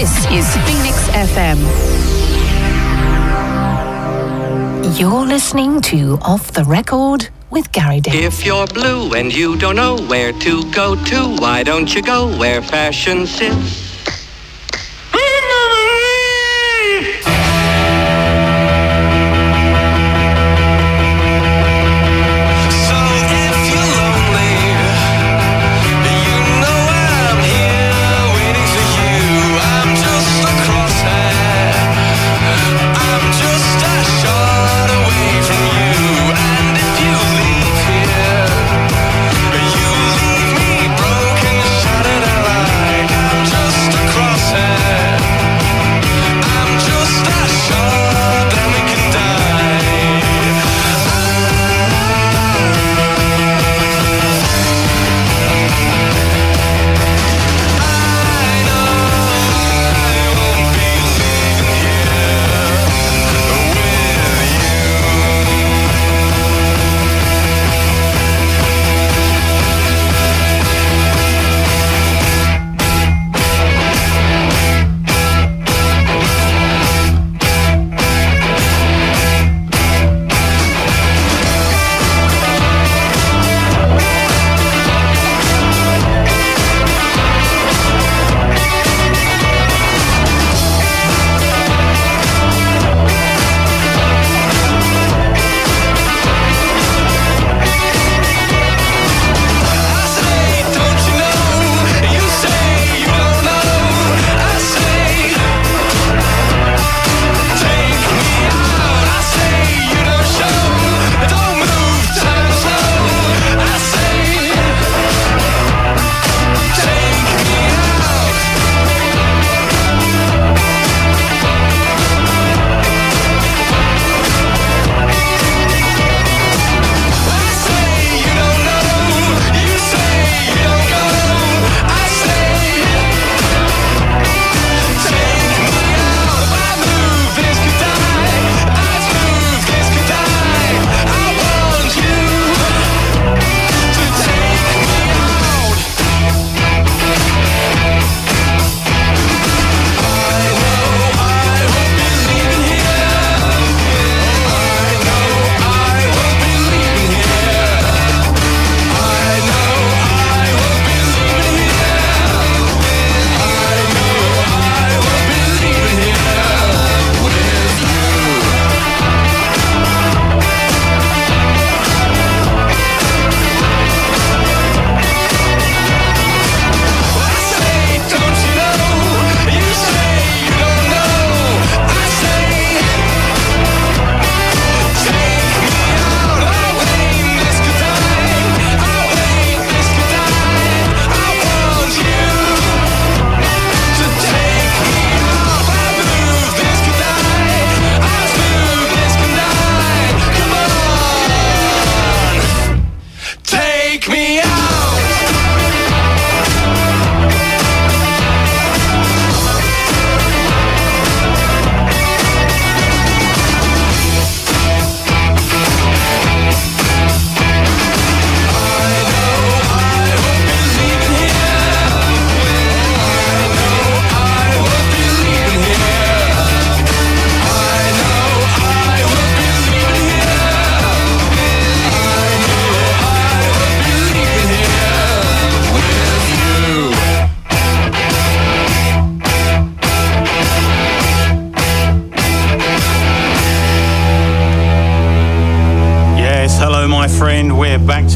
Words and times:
This 0.00 0.24
is 0.30 0.56
Phoenix 0.64 0.96
FM. 1.10 1.58
You're 4.98 5.26
listening 5.26 5.82
to 5.82 6.18
Off 6.22 6.52
the 6.52 6.64
Record 6.64 7.28
with 7.50 7.70
Gary 7.72 8.00
Davis. 8.00 8.38
If 8.38 8.46
you're 8.46 8.66
blue 8.66 9.12
and 9.12 9.30
you 9.30 9.58
don't 9.58 9.76
know 9.76 9.98
where 9.98 10.32
to 10.32 10.72
go 10.72 10.94
to, 10.94 11.36
why 11.38 11.64
don't 11.64 11.94
you 11.94 12.00
go 12.00 12.34
where 12.38 12.62
fashion 12.62 13.26
sits? 13.26 13.89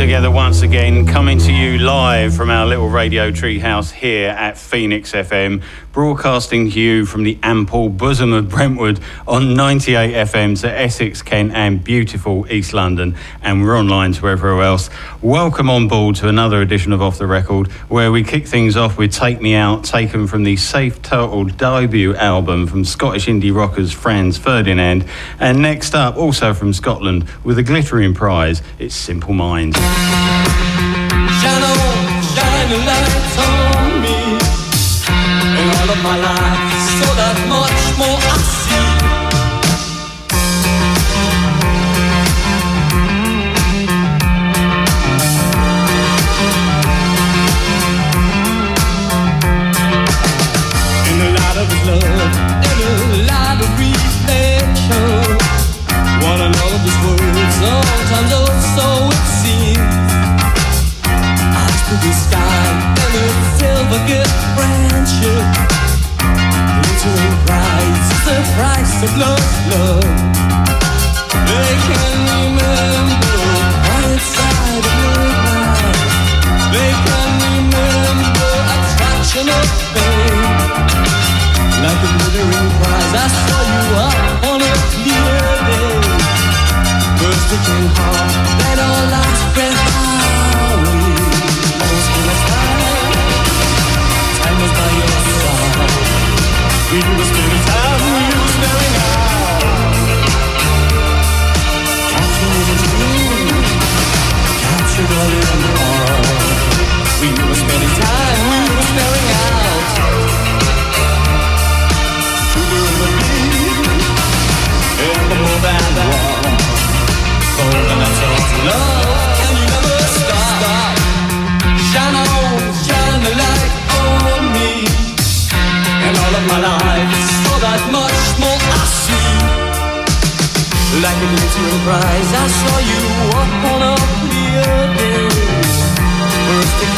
Together 0.04 0.31
once 0.31 0.60
again, 0.60 1.06
coming 1.06 1.38
to 1.38 1.50
you 1.50 1.73
radio 2.94 3.32
treehouse 3.32 3.91
here 3.91 4.28
at 4.28 4.56
Phoenix 4.56 5.10
FM, 5.10 5.65
broadcasting 5.91 6.70
to 6.70 6.79
you 6.79 7.05
from 7.05 7.25
the 7.25 7.37
ample 7.43 7.88
bosom 7.88 8.32
of 8.32 8.49
Brentwood 8.49 9.00
on 9.26 9.55
98 9.55 10.14
FM 10.29 10.61
to 10.61 10.70
Essex, 10.70 11.20
Kent, 11.20 11.52
and 11.55 11.82
beautiful 11.82 12.46
East 12.49 12.73
London. 12.73 13.17
And 13.43 13.62
we're 13.62 13.76
online 13.76 14.12
to 14.12 14.29
everywhere 14.29 14.62
else. 14.62 14.91
Welcome 15.20 15.69
on 15.69 15.88
board 15.88 16.14
to 16.17 16.29
another 16.29 16.62
edition 16.62 16.93
of 16.93 17.02
Off 17.02 17.19
the 17.19 17.26
Record, 17.26 17.67
where 17.91 18.12
we 18.12 18.23
kick 18.23 18.46
things 18.46 18.76
off 18.76 18.97
with 18.97 19.12
Take 19.12 19.40
Me 19.40 19.56
Out, 19.56 19.82
taken 19.82 20.29
from 20.29 20.44
the 20.44 20.56
Safe 20.56 21.02
Turtle 21.02 21.47
debut 21.47 22.14
album 22.14 22.69
from 22.69 22.85
Scottish 22.85 23.26
indie 23.26 23.52
rockers 23.52 23.93
Franz 23.93 24.38
Ferdinand. 24.38 25.05
And 25.40 25.61
next 25.61 25.97
up, 25.97 26.17
also 26.17 26.55
from 26.55 26.73
Scotland, 26.73 27.29
with 27.43 27.58
a 27.58 27.64
glittering 27.64 28.14
prize, 28.14 28.62
it's 28.79 28.94
Simple 28.94 29.35
Minds. 29.35 29.76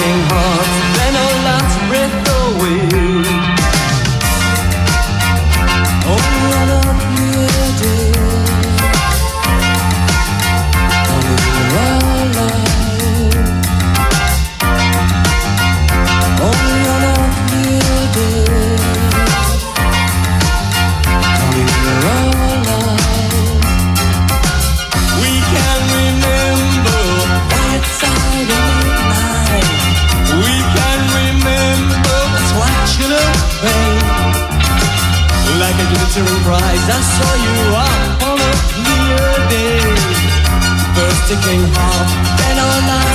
lightning 0.07 0.86
I 36.89 37.01
saw 37.01 37.33
you 37.47 37.57
up 37.75 38.23
on 38.31 38.39
a 38.39 38.53
clear 38.71 39.27
day. 39.51 39.81
First 40.95 41.33
it 41.35 41.41
came 41.43 41.67
hot, 41.75 42.07
then 42.39 42.59
on 42.59 42.87
night. 42.87 43.06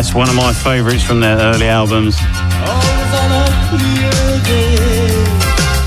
That's 0.00 0.14
one 0.14 0.30
of 0.30 0.34
my 0.34 0.54
favourites 0.54 1.02
from 1.02 1.20
their 1.20 1.36
early 1.36 1.68
albums. 1.68 2.16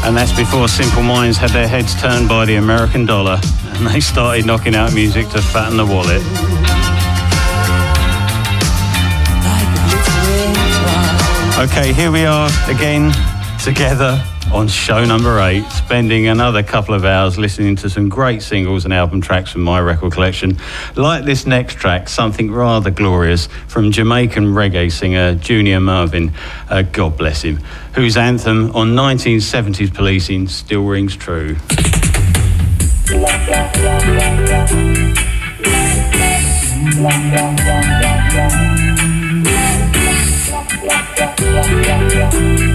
And 0.06 0.16
that's 0.16 0.32
before 0.34 0.68
Simple 0.68 1.02
Minds 1.02 1.36
had 1.36 1.50
their 1.50 1.68
heads 1.68 2.00
turned 2.00 2.30
by 2.30 2.46
the 2.46 2.58
American 2.58 3.08
dollar 3.08 3.40
and 3.70 3.88
they 3.88 4.00
started 4.00 4.46
knocking 4.46 4.76
out 4.76 4.94
music 4.94 5.30
to 5.30 5.42
fatten 5.42 5.78
the 5.78 5.86
wallet. 5.88 6.22
Okay, 11.58 11.92
here 11.92 12.12
we 12.12 12.24
are 12.26 12.52
again 12.70 13.12
together 13.64 14.24
on 14.54 14.68
show 14.68 15.04
number 15.04 15.40
eight, 15.40 15.64
spending 15.72 16.28
another 16.28 16.62
couple 16.62 16.94
of 16.94 17.04
hours 17.06 17.40
listening 17.40 17.76
to 17.76 17.90
some 17.90 18.08
great 18.08 18.44
singles 18.44 18.86
and 18.86 18.94
album 18.94 19.20
tracks 19.20 19.52
from 19.52 19.64
my 19.64 19.80
record 19.80 20.12
collection, 20.12 20.58
like 20.96 21.26
this 21.26 21.48
next 21.48 21.76
track, 21.76 22.08
Something 22.08 22.52
Rather 22.52 22.92
Glorious, 22.92 23.48
from 23.68 23.92
Jamaican 23.92 24.46
reggae 24.54 24.92
singer 24.92 25.34
Junior 25.36 25.80
Murvin, 25.80 26.32
uh, 26.70 26.84
God 26.84 27.18
bless 27.18 27.42
him, 27.42 27.58
whose 27.96 28.16
anthem 28.16 28.76
on 28.76 28.96
1970s 28.96 29.92
policing 29.92 30.48
still 30.48 30.86
rings 30.86 31.16
true. 31.16 31.58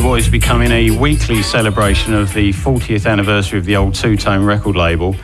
let's 0.00 0.08
what 0.08 0.18
is 0.18 0.30
becoming 0.30 0.70
a 0.70 0.90
weekly 0.92 1.42
celebration 1.42 2.14
of 2.14 2.32
the 2.32 2.52
40th 2.52 3.06
anniversary 3.06 3.58
of 3.58 3.66
the 3.66 3.76
old 3.76 3.94
two 3.94 4.16
tone 4.16 4.46
record 4.46 4.74
label. 4.74 5.14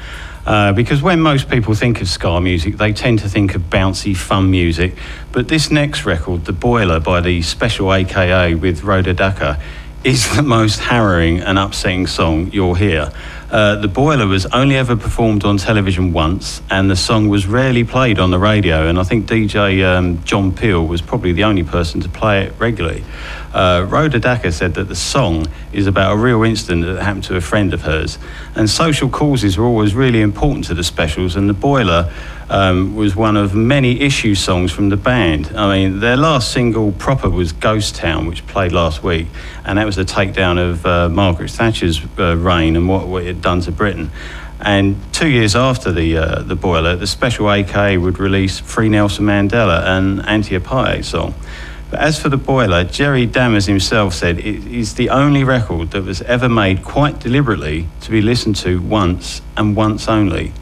Uh, 0.45 0.75
because 0.75 1.01
when 1.01 1.19
most 1.19 1.49
people 1.49 1.75
think 1.75 2.03
of 2.03 2.09
ska 2.09 2.41
music, 2.43 2.77
they 2.77 2.93
tend 2.93 3.19
to 3.19 3.29
think 3.29 3.55
of 3.55 3.63
bouncy, 3.71 4.15
fun 4.15 4.51
music. 4.51 4.95
But 5.33 5.49
this 5.49 5.71
next 5.71 6.05
record, 6.05 6.45
The 6.45 6.53
Boiler 6.53 7.01
by 7.01 7.23
the 7.23 7.41
Special 7.41 7.93
AKA 7.95 8.55
with 8.57 8.83
Rhoda 8.83 9.15
Dakar, 9.15 9.57
is 10.05 10.37
the 10.37 10.43
most 10.43 10.81
harrowing 10.81 11.41
and 11.41 11.59
upsetting 11.59 12.07
song 12.07 12.51
you'll 12.53 12.75
hear. 12.75 13.11
Uh, 13.51 13.77
the 13.77 13.89
Boiler 13.89 14.27
was 14.27 14.45
only 14.47 14.77
ever 14.77 14.95
performed 14.95 15.45
on 15.45 15.57
television 15.57 16.13
once, 16.13 16.61
and 16.71 16.91
the 16.91 16.97
song 16.97 17.29
was 17.29 17.47
rarely 17.47 17.85
played 17.85 18.19
on 18.19 18.31
the 18.31 18.39
radio. 18.39 18.89
And 18.89 18.99
I 18.99 19.05
think 19.05 19.27
DJ 19.27 19.85
um, 19.85 20.23
John 20.25 20.53
Peel 20.53 20.87
was 20.87 21.01
probably 21.01 21.33
the 21.33 21.45
only 21.45 21.65
person 21.65 22.01
to 22.03 22.09
play 22.09 22.43
it 22.45 22.53
regularly. 22.59 23.05
Uh, 23.57 23.87
Rhoda 23.89 24.19
Dakar 24.19 24.51
said 24.51 24.75
that 24.75 24.85
the 24.85 24.95
song 24.95 25.47
is 25.73 25.87
about 25.87 26.13
a 26.13 26.17
real 26.19 26.43
incident 26.43 26.85
that 26.85 27.03
happened 27.03 27.25
to 27.25 27.37
a 27.37 27.41
friend 27.41 27.73
of 27.73 27.81
hers, 27.81 28.19
and 28.55 28.69
social 28.69 29.09
causes 29.09 29.57
were 29.57 29.65
always 29.65 29.95
really 29.95 30.21
important 30.21 30.67
to 30.67 30.75
the 30.75 30.85
specials. 30.85 31.37
And 31.37 31.49
the 31.49 31.55
Boiler 31.55 32.13
um, 32.51 32.95
was 32.95 33.17
one 33.17 33.35
of 33.35 33.55
many 33.55 34.03
issue 34.03 34.35
songs 34.35 34.73
from 34.73 34.91
the 34.91 34.99
band. 34.99 35.57
I 35.57 35.75
mean, 35.75 36.01
their 36.01 36.19
last 36.19 36.53
single 36.53 36.93
proper 36.93 37.31
was 37.31 37.53
Ghost 37.53 37.95
Town, 37.95 38.27
which 38.27 38.47
played 38.47 38.73
last 38.73 39.03
week, 39.03 39.27
and 39.65 39.79
that 39.79 39.87
was 39.87 39.97
a 39.97 40.05
takedown 40.05 40.59
of 40.59 40.85
uh, 40.85 41.09
Margaret 41.09 41.51
Thatcher's 41.51 41.99
uh, 42.19 42.37
reign 42.37 42.77
and 42.77 42.87
what, 42.87 43.09
what 43.09 43.23
it 43.23 43.29
had 43.29 43.41
done 43.41 43.63
to 43.63 43.73
Britain. 43.73 44.11
And 44.61 44.97
two 45.15 45.29
years 45.29 45.57
after 45.57 45.93
the 45.93 46.19
uh, 46.19 46.43
the 46.43 46.57
boiler, 46.57 46.95
the 46.95 47.07
Special 47.07 47.51
AK 47.51 47.99
would 47.99 48.19
release 48.19 48.59
Free 48.59 48.91
Nelson 48.91 49.25
Mandela, 49.25 49.83
an 49.87 50.21
anti-apartheid 50.27 51.07
song. 51.07 51.33
But 51.91 52.01
as 52.01 52.21
for 52.21 52.29
the 52.29 52.37
boiler, 52.37 52.83
Jerry 52.83 53.27
Dammers 53.27 53.67
himself 53.67 54.13
said 54.13 54.39
it 54.39 54.67
is 54.67 54.95
the 54.95 55.11
only 55.11 55.45
record 55.45 55.93
that 55.93 56.03
was 56.03 56.21
ever 56.23 56.49
made 56.49 56.83
quite 56.83 57.21
deliberately 57.21 57.87
to 58.01 58.11
be 58.11 58.21
listened 58.21 58.57
to 58.57 58.81
once 58.81 59.41
and 59.57 59.77
once 59.77 60.09
only. 60.09 60.53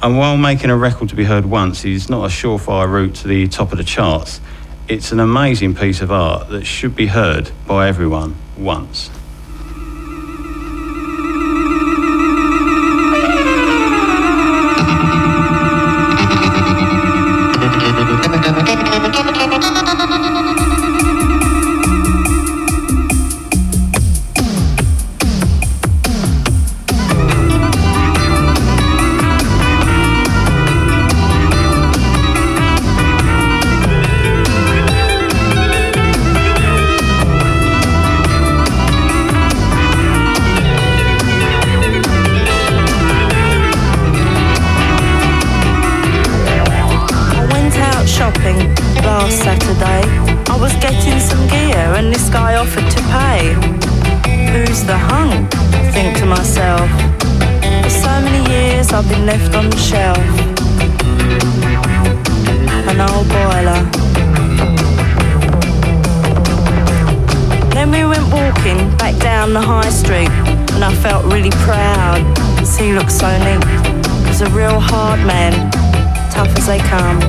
And 0.00 0.16
while 0.16 0.36
making 0.36 0.70
a 0.70 0.76
record 0.76 1.08
to 1.08 1.16
be 1.16 1.24
heard 1.24 1.46
once 1.46 1.84
is 1.84 2.08
not 2.08 2.24
a 2.24 2.28
surefire 2.28 2.88
route 2.88 3.14
to 3.16 3.28
the 3.28 3.48
top 3.48 3.72
of 3.72 3.78
the 3.78 3.84
charts, 3.84 4.40
it's 4.86 5.12
an 5.12 5.18
amazing 5.18 5.74
piece 5.74 6.00
of 6.00 6.12
art 6.12 6.48
that 6.50 6.64
should 6.64 6.94
be 6.94 7.06
heard 7.06 7.50
by 7.66 7.88
everyone 7.88 8.36
once. 8.56 9.10
Down 69.44 69.52
the 69.52 69.60
high 69.60 69.90
street 69.90 70.30
and 70.72 70.82
I 70.82 70.94
felt 71.02 71.26
really 71.26 71.50
proud 71.50 72.24
because 72.54 72.78
he 72.78 72.94
looked 72.94 73.12
so 73.12 73.28
neat. 73.44 73.62
He 74.22 74.28
was 74.28 74.40
a 74.40 74.48
real 74.50 74.80
hard 74.80 75.20
man, 75.26 75.52
tough 76.30 76.48
as 76.56 76.66
they 76.66 76.78
come. 76.78 77.20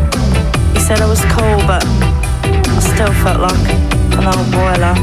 He 0.72 0.80
said 0.80 1.02
I 1.02 1.10
was 1.10 1.20
cool, 1.36 1.60
but 1.68 1.84
I 1.84 2.80
still 2.80 3.12
felt 3.20 3.42
like 3.42 3.68
an 4.16 4.26
old 4.32 4.48
boiler. 4.56 4.96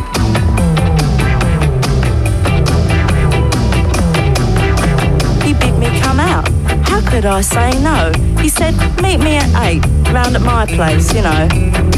He 5.45 5.53
bid 5.53 5.77
me 5.79 6.01
come 6.01 6.19
out. 6.19 6.49
How 6.89 7.03
could 7.11 7.27
I 7.27 7.43
say 7.43 7.73
no? 7.83 8.11
He 8.41 8.49
said, 8.49 8.75
meet 9.03 9.19
me 9.19 9.37
at 9.37 9.51
eight, 9.67 9.85
round 10.15 10.35
at 10.35 10.41
my 10.41 10.65
place, 10.65 11.13
you 11.13 11.21
know, 11.21 11.47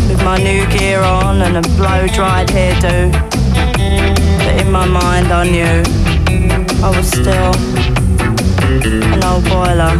with 0.08 0.24
my 0.24 0.38
new 0.38 0.66
gear 0.76 1.02
on 1.02 1.40
and 1.42 1.56
a 1.58 1.62
blow-dried 1.76 2.48
hairdo. 2.48 3.33
But 4.38 4.60
in 4.60 4.70
my 4.70 4.86
mind 4.86 5.32
I 5.32 5.44
knew 5.44 5.82
I 6.82 6.90
was 6.96 7.06
still 7.08 7.52
an 9.12 9.22
old 9.24 9.44
boiler. 9.44 9.94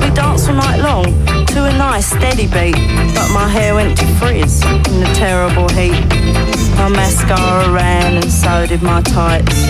We 0.00 0.10
danced 0.14 0.48
all 0.48 0.56
night 0.56 0.80
long 0.80 1.06
to 1.46 1.64
a 1.64 1.72
nice 1.76 2.06
steady 2.06 2.46
beat, 2.46 2.76
but 3.14 3.30
my 3.32 3.48
hair 3.48 3.74
went 3.74 3.98
to 3.98 4.06
frizz 4.18 4.62
in 4.64 5.00
the 5.00 5.10
terrible 5.14 5.68
heat. 5.70 6.00
My 6.76 6.88
mascara 6.88 7.70
ran 7.70 8.16
and 8.16 8.30
so 8.30 8.66
did 8.66 8.82
my 8.82 9.02
tights, 9.02 9.66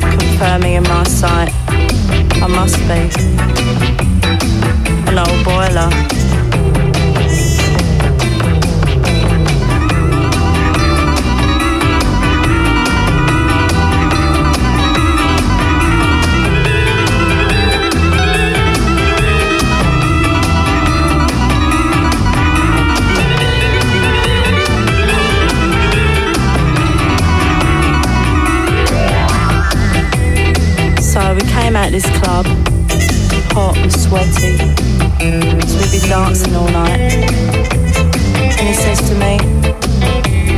confirming 0.00 0.74
in 0.74 0.82
my 0.84 1.04
sight 1.04 1.52
I 2.42 2.46
must 2.48 2.78
be 2.88 3.00
an 5.08 5.18
old 5.18 5.44
boiler. 5.44 5.90
Out 31.86 31.92
this 31.92 32.06
club, 32.18 32.46
hot 33.54 33.76
and 33.76 33.92
sweaty. 33.92 34.58
So 35.66 35.78
we've 35.78 35.92
been 35.92 36.08
dancing 36.08 36.54
all 36.54 36.68
night. 36.68 36.98
And 38.58 38.66
he 38.66 38.74
says 38.74 38.98
to 39.08 39.14
me, 39.14 39.38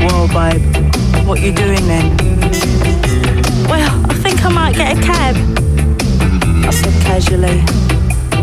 Whoa, 0.04 0.26
babe, 0.28 0.62
what 1.26 1.40
you 1.40 1.52
doing 1.52 1.86
then? 1.86 2.16
Well, 3.68 3.90
I 4.08 4.14
think 4.22 4.44
I 4.44 4.48
might 4.48 4.74
get 4.74 4.96
a 4.96 5.02
cab. 5.02 5.36
I 6.64 6.70
said 6.70 6.94
casually, 7.02 7.60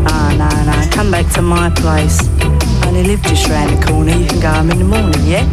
Ah, 0.07 0.35
no, 0.37 0.49
no, 0.69 0.91
come 0.91 1.09
back 1.09 1.31
to 1.33 1.41
my 1.41 1.69
place. 1.71 2.19
I 2.39 2.87
only 2.89 3.03
live 3.03 3.21
just 3.23 3.47
round 3.47 3.75
the 3.75 3.85
corner. 3.85 4.11
You 4.11 4.27
can 4.27 4.39
go 4.41 4.51
home 4.51 4.69
in 4.69 4.77
the 4.77 4.85
morning, 4.85 5.25
yeah? 5.25 5.45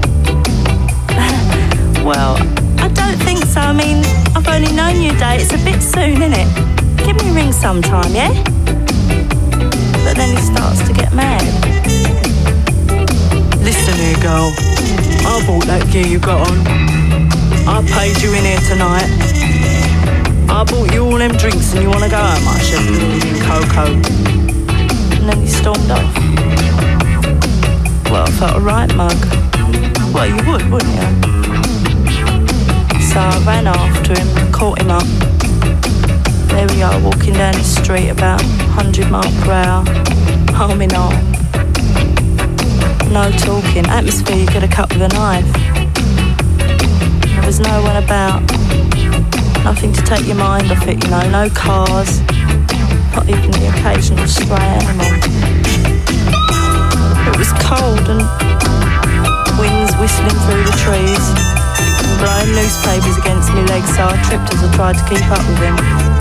well, 2.05 2.37
I 2.79 2.89
don't 2.89 3.19
think 3.25 3.45
so. 3.45 3.61
I 3.61 3.73
mean, 3.73 4.05
I've 4.37 4.49
only 4.49 4.73
known 4.73 5.01
you 5.01 5.13
a 5.13 5.19
day. 5.19 5.37
It's 5.37 5.55
a 5.55 5.65
bit 5.65 5.81
soon, 5.81 6.21
isn't 6.21 6.35
it? 6.35 6.62
Give 7.13 7.25
me 7.25 7.31
a 7.31 7.35
ring 7.35 7.53
sometime, 7.53 8.15
yeah? 8.15 8.33
But 10.03 10.17
then 10.17 10.35
he 10.35 10.41
starts 10.41 10.81
to 10.89 10.95
get 10.95 11.13
mad. 11.13 11.43
Listen 13.61 13.95
here, 14.01 14.17
girl. 14.23 14.51
I 15.29 15.45
bought 15.47 15.67
that 15.67 15.87
gear 15.93 16.07
you 16.07 16.19
got 16.19 16.49
on. 16.49 16.57
I 17.69 17.85
paid 17.93 18.17
you 18.23 18.33
in 18.33 18.45
here 18.45 18.61
tonight. 18.61 19.09
I 20.49 20.65
bought 20.65 20.91
you 20.95 21.05
all 21.05 21.19
them 21.19 21.33
drinks 21.33 21.75
and 21.75 21.83
you 21.83 21.91
wanna 21.91 22.09
go 22.09 22.17
home, 22.17 22.49
I 22.49 22.59
said, 22.65 22.81
Coco. 23.45 23.93
And 25.21 25.29
then 25.29 25.39
he 25.39 25.49
stormed 25.49 25.91
off. 25.91 26.17
Well, 28.11 28.25
I 28.25 28.31
felt 28.39 28.57
a 28.57 28.61
right 28.61 28.93
mug. 28.95 29.19
Well, 30.15 30.29
you 30.29 30.37
would, 30.51 30.65
wouldn't 30.71 30.95
you? 30.95 31.09
So 33.05 33.21
I 33.21 33.43
ran 33.47 33.67
after 33.67 34.19
him, 34.19 34.51
caught 34.53 34.81
him 34.81 34.91
up. 34.91 35.42
There 36.53 36.69
we 36.69 36.83
are, 36.83 37.01
walking 37.01 37.33
down 37.35 37.55
the 37.55 37.65
street 37.65 38.11
about 38.11 38.43
100 38.77 39.11
mile 39.11 39.23
per 39.43 39.53
hour, 39.53 39.85
arm 40.55 40.83
in. 40.83 40.91
No 43.11 43.31
talking, 43.41 43.87
atmosphere 43.87 44.37
you 44.37 44.47
could 44.47 44.63
have 44.63 44.71
cut 44.71 44.93
with 44.93 45.03
a 45.03 45.09
knife. 45.09 45.49
There 47.25 47.47
was 47.47 47.59
no 47.59 47.83
one 47.83 47.97
about, 47.97 48.43
nothing 49.65 49.93
to 49.93 50.03
take 50.03 50.27
your 50.27 50.37
mind 50.37 50.71
off 50.71 50.87
it, 50.87 51.03
you 51.03 51.11
know, 51.11 51.25
no 51.31 51.49
cars, 51.51 52.21
not 53.17 53.29
even 53.29 53.51
the 53.51 53.73
occasional 53.73 54.29
stray 54.29 54.61
animal. 54.61 55.09
It 57.33 57.37
was 57.39 57.53
cold 57.65 58.09
and 58.13 58.23
Winds 59.59 59.97
whistling 59.97 60.39
through 60.45 60.65
the 60.65 60.77
trees, 60.85 61.25
blowing 62.21 62.53
newspapers 62.55 63.17
against 63.19 63.49
my 63.53 63.65
legs, 63.73 63.89
so 63.97 64.05
I 64.05 64.21
tripped 64.29 64.53
as 64.53 64.63
I 64.63 64.75
tried 64.77 64.97
to 65.01 65.05
keep 65.09 65.25
up 65.31 65.45
with 65.49 65.59
him. 65.59 66.12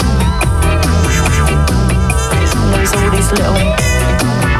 And 2.71 2.73
there 2.73 2.81
was 2.81 2.93
all 2.93 3.11
these 3.11 3.31
little 3.31 3.57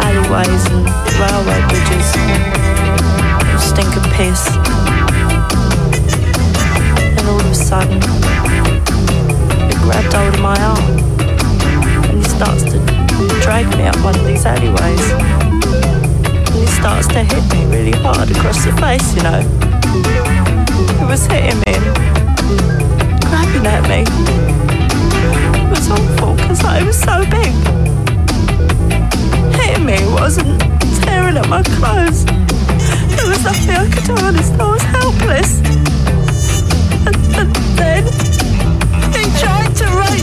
alleyways 0.03 0.65
and 0.67 0.83
railway 1.15 1.59
bridges. 1.71 2.11
that 2.11 3.59
Stink 3.59 3.95
of 3.95 4.03
piss. 4.11 4.47
And 7.15 7.27
all 7.29 7.39
of 7.39 7.45
a 7.45 7.55
sudden, 7.55 8.01
he 9.69 9.75
grabbed 9.79 10.11
hold 10.13 10.33
of 10.33 10.41
my 10.41 10.59
arm 10.59 10.83
and 12.09 12.17
he 12.17 12.23
starts 12.27 12.63
to 12.63 12.79
drag 13.41 13.67
me 13.77 13.85
up 13.85 13.95
one 14.03 14.15
of 14.19 14.25
these 14.25 14.45
alleyways. 14.45 15.11
And 16.51 16.55
he 16.55 16.67
starts 16.67 17.07
to 17.07 17.23
hit 17.23 17.43
me 17.53 17.65
really 17.73 17.97
hard 18.03 18.29
across 18.29 18.65
the 18.65 18.73
face, 18.83 19.15
you 19.15 19.23
know. 19.23 19.39
He 20.99 21.05
was 21.05 21.25
hitting 21.27 21.59
me 21.63 21.79
and 21.79 23.21
grabbing 23.23 23.65
at 23.67 23.87
me. 23.87 24.03
It 25.63 25.69
was 25.69 25.89
awful 25.89 26.35
because 26.35 26.63
I 26.65 26.83
was 26.83 26.99
so 26.99 27.23
big. 27.29 27.70
Hitting 29.71 29.85
me 29.85 30.05
wasn't 30.11 30.59
tearing 31.01 31.37
at 31.37 31.47
my 31.47 31.63
clothes. 31.63 32.25
There 32.25 33.27
was 33.29 33.41
nothing 33.41 33.69
I 33.69 33.89
could 33.89 34.03
do, 34.03 34.15
honest. 34.19 34.51
I 34.59 34.69
was 34.69 34.81
helpless. 34.83 35.59
And, 37.07 37.15
and 37.39 37.55
then 37.79 38.03
he 39.15 39.23
tried 39.39 39.73
to 39.79 39.85
rape 39.95 40.20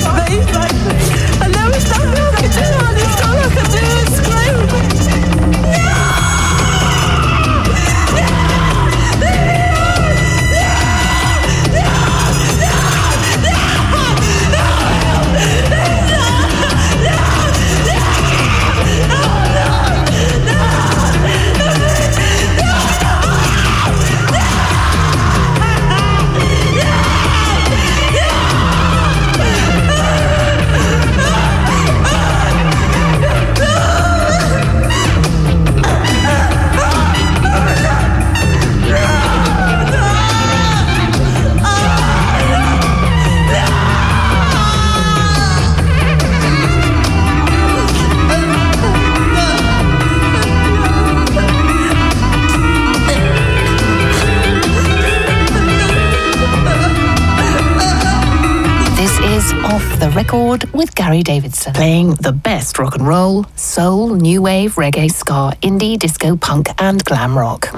Davidson, 61.23 61.75
playing 61.75 62.15
the 62.15 62.33
best 62.33 62.79
rock 62.79 62.95
and 62.95 63.07
roll, 63.07 63.47
soul, 63.57 64.15
new 64.15 64.43
wave, 64.43 64.75
reggae, 64.75 65.11
ska, 65.11 65.53
indie, 65.63 65.99
disco, 65.99 66.37
punk, 66.37 66.69
and 66.79 67.05
glam 67.05 67.37
rock. 67.37 67.69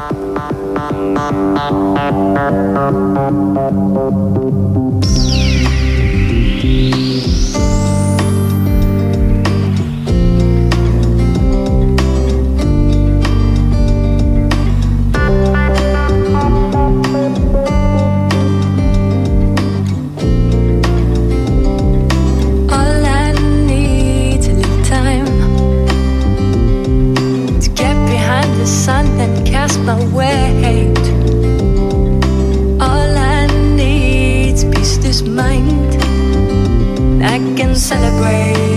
My 29.85 29.99
weight. 30.13 30.99
All 32.81 33.17
I 33.17 33.47
peace 34.73 34.97
this 34.99 35.23
mind. 35.23 35.95
I 37.23 37.39
can 37.57 37.75
celebrate. 37.75 38.70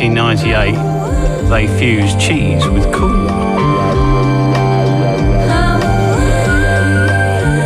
1998, 0.00 1.48
they 1.48 1.78
fused 1.78 2.18
cheese 2.18 2.66
with 2.68 2.92
cool. 2.92 3.28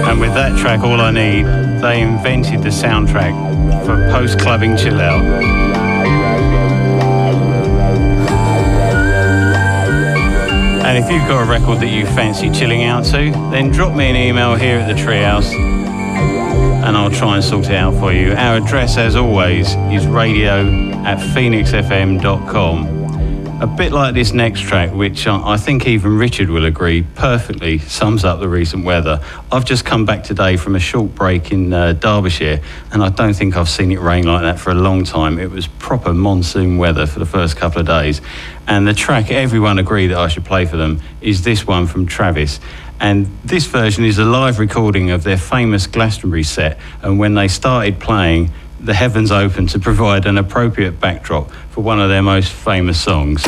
And 0.05 0.21
with 0.21 0.35
that 0.35 0.59
track, 0.59 0.81
All 0.81 1.01
I 1.01 1.11
Need, 1.11 1.47
they 1.81 2.03
invented 2.03 2.63
the 2.63 2.69
soundtrack 2.69 3.35
for 3.87 3.97
post 4.11 4.39
clubbing 4.41 4.77
chill 4.77 5.01
out. 5.01 5.23
And 10.85 10.99
if 10.99 11.11
you've 11.11 11.27
got 11.29 11.47
a 11.47 11.51
record 11.51 11.81
that 11.81 11.89
you 11.89 12.05
fancy 12.07 12.51
chilling 12.51 12.85
out 12.85 13.05
to, 13.07 13.31
then 13.51 13.71
drop 13.71 13.95
me 13.95 14.11
an 14.11 14.17
email 14.17 14.55
here 14.55 14.79
at 14.79 14.87
the 14.87 14.95
Treehouse 14.95 15.78
and 16.89 16.97
I'll 16.97 17.11
try 17.11 17.35
and 17.35 17.45
sort 17.45 17.67
it 17.67 17.75
out 17.75 17.93
for 18.01 18.15
you. 18.15 18.33
Our 18.33 18.57
address, 18.57 18.97
as 18.97 19.15
always, 19.15 19.75
is 19.93 20.07
radio 20.07 20.63
at 21.05 21.19
phoenixfm.com. 21.19 22.99
A 23.61 23.67
bit 23.67 23.93
like 23.93 24.15
this 24.15 24.33
next 24.33 24.63
track, 24.63 24.95
which 24.95 25.27
uh, 25.27 25.39
I 25.45 25.59
think 25.59 25.87
even 25.87 26.17
Richard 26.17 26.49
will 26.49 26.65
agree 26.65 27.03
perfectly 27.15 27.77
sums 27.79 28.25
up 28.25 28.41
the 28.41 28.49
recent 28.49 28.87
weather. 28.87 29.23
I've 29.53 29.67
just 29.67 29.85
come 29.85 30.07
back 30.07 30.25
today 30.25 30.57
from 30.57 30.77
a 30.77 30.79
short 30.79 31.15
break 31.15 31.53
in 31.53 31.75
uh, 31.75 31.93
Derbyshire, 31.93 32.63
and 32.91 33.03
I 33.03 33.11
don't 33.11 33.35
think 33.35 33.55
I've 33.55 33.69
seen 33.69 33.93
it 33.93 34.01
rain 34.01 34.25
like 34.25 34.41
that 34.43 34.59
for 34.59 34.71
a 34.71 34.75
long 34.75 35.05
time. 35.05 35.39
It 35.39 35.51
was 35.51 35.67
proper 35.67 36.15
monsoon 36.15 36.79
weather 36.79 37.05
for 37.05 37.19
the 37.19 37.27
first 37.27 37.59
couple 37.59 37.81
of 37.81 37.87
days. 37.87 38.23
And 38.67 38.89
the 38.89 38.95
track 38.95 39.31
everyone 39.31 39.79
agreed 39.79 40.07
that 40.07 40.19
I 40.19 40.29
should 40.29 40.47
play 40.47 40.65
for 40.65 40.79
them 40.79 41.03
is 41.21 41.43
this 41.43 41.67
one 41.67 41.87
from 41.87 42.07
Travis. 42.07 42.61
And 43.01 43.27
this 43.45 43.67
version 43.67 44.05
is 44.05 44.19
a 44.19 44.25
live 44.25 44.59
recording 44.59 45.11
of 45.11 45.23
their 45.23 45.39
famous 45.39 45.87
Glastonbury 45.87 46.43
set. 46.43 46.79
And 47.03 47.19
when 47.19 47.35
they 47.35 47.49
started 47.49 48.01
playing, 48.01 48.51
the 48.81 48.95
heavens 48.95 49.31
opened 49.31 49.71
to 49.71 49.79
provide 49.79 50.27
an 50.27 50.39
appropriate 50.39 51.01
backdrop 51.01 51.51
for 51.71 51.83
one 51.83 52.01
of 52.01 52.09
their 52.09 52.23
most 52.23 52.53
famous 52.53 53.01
songs. 53.01 53.45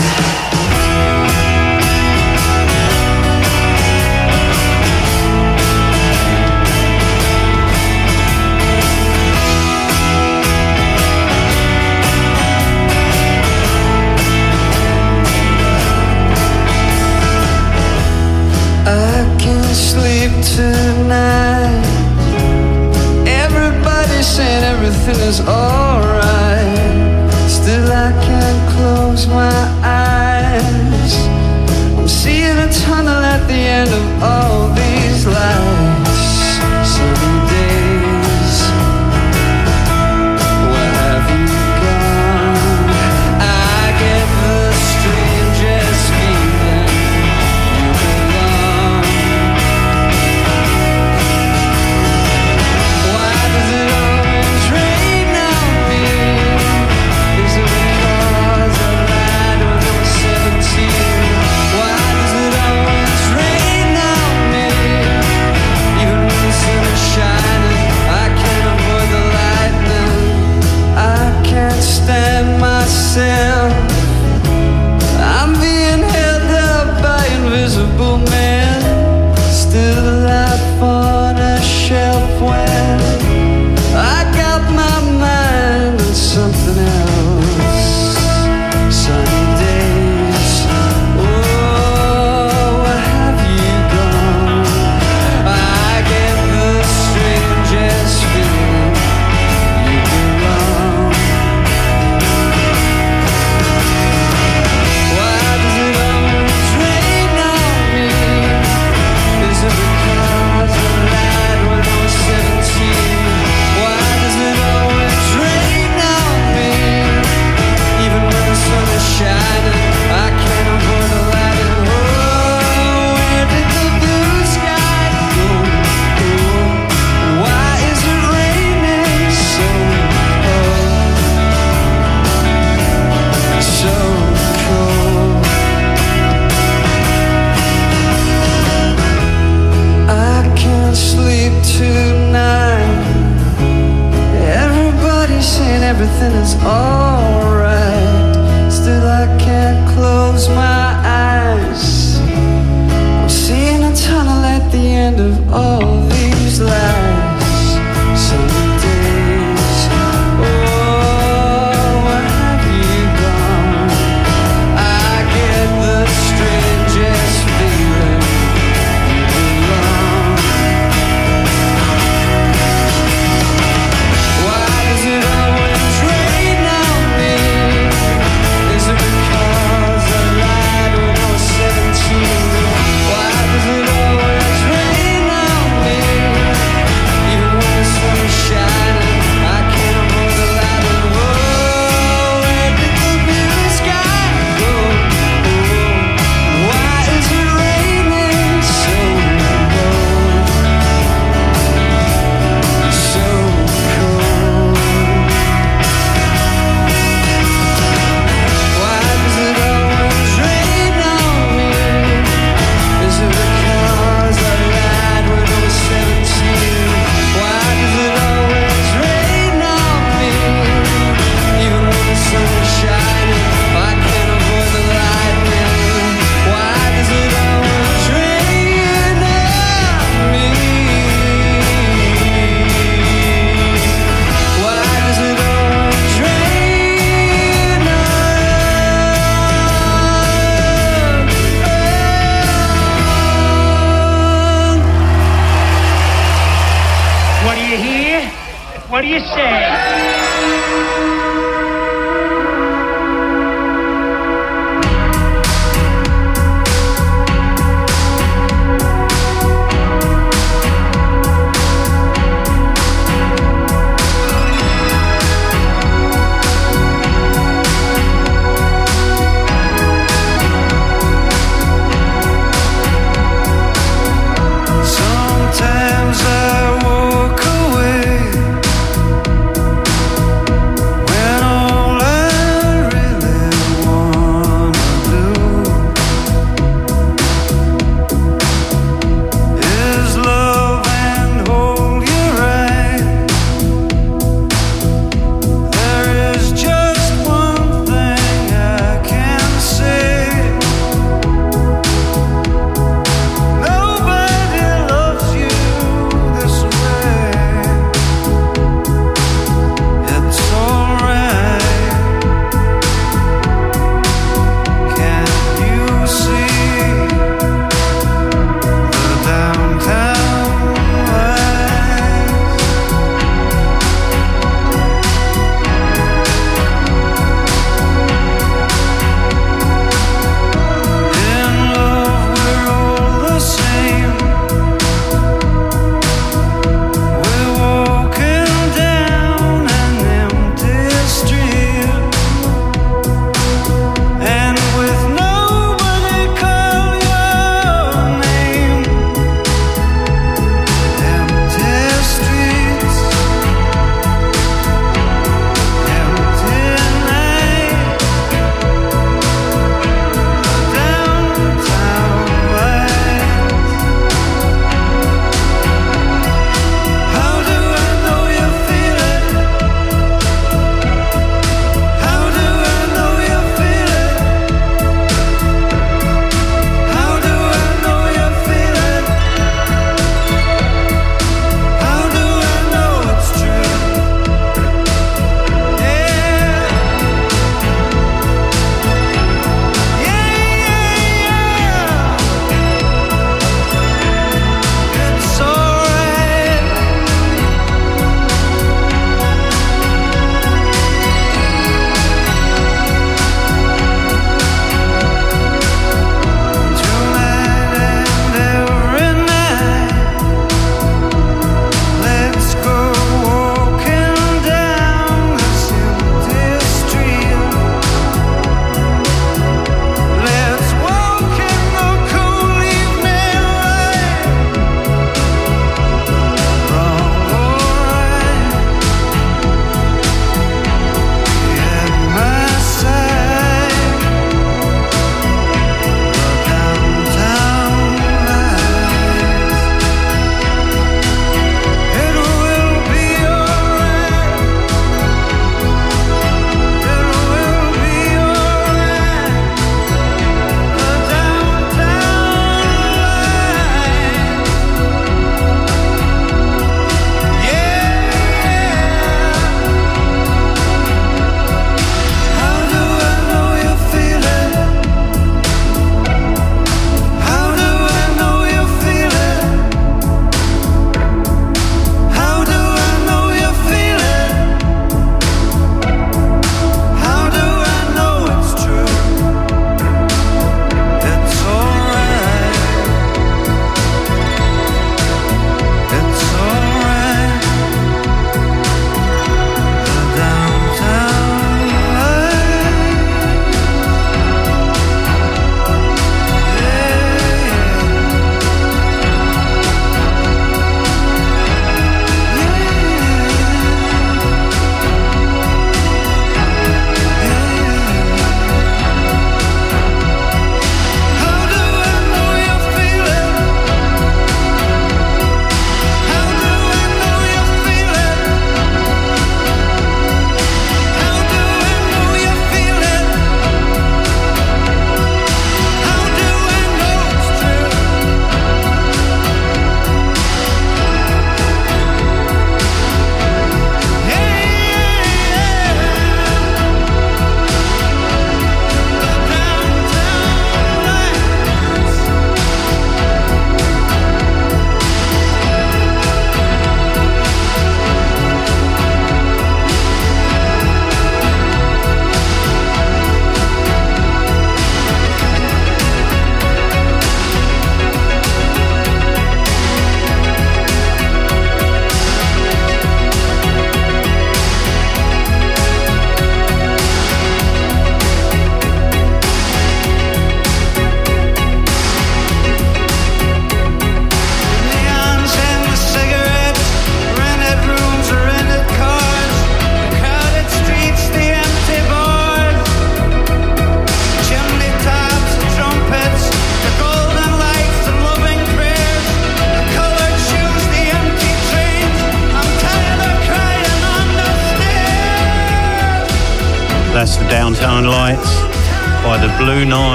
Bueno. 82.40 82.89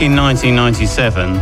In 0.00 0.16
1997, 0.16 1.34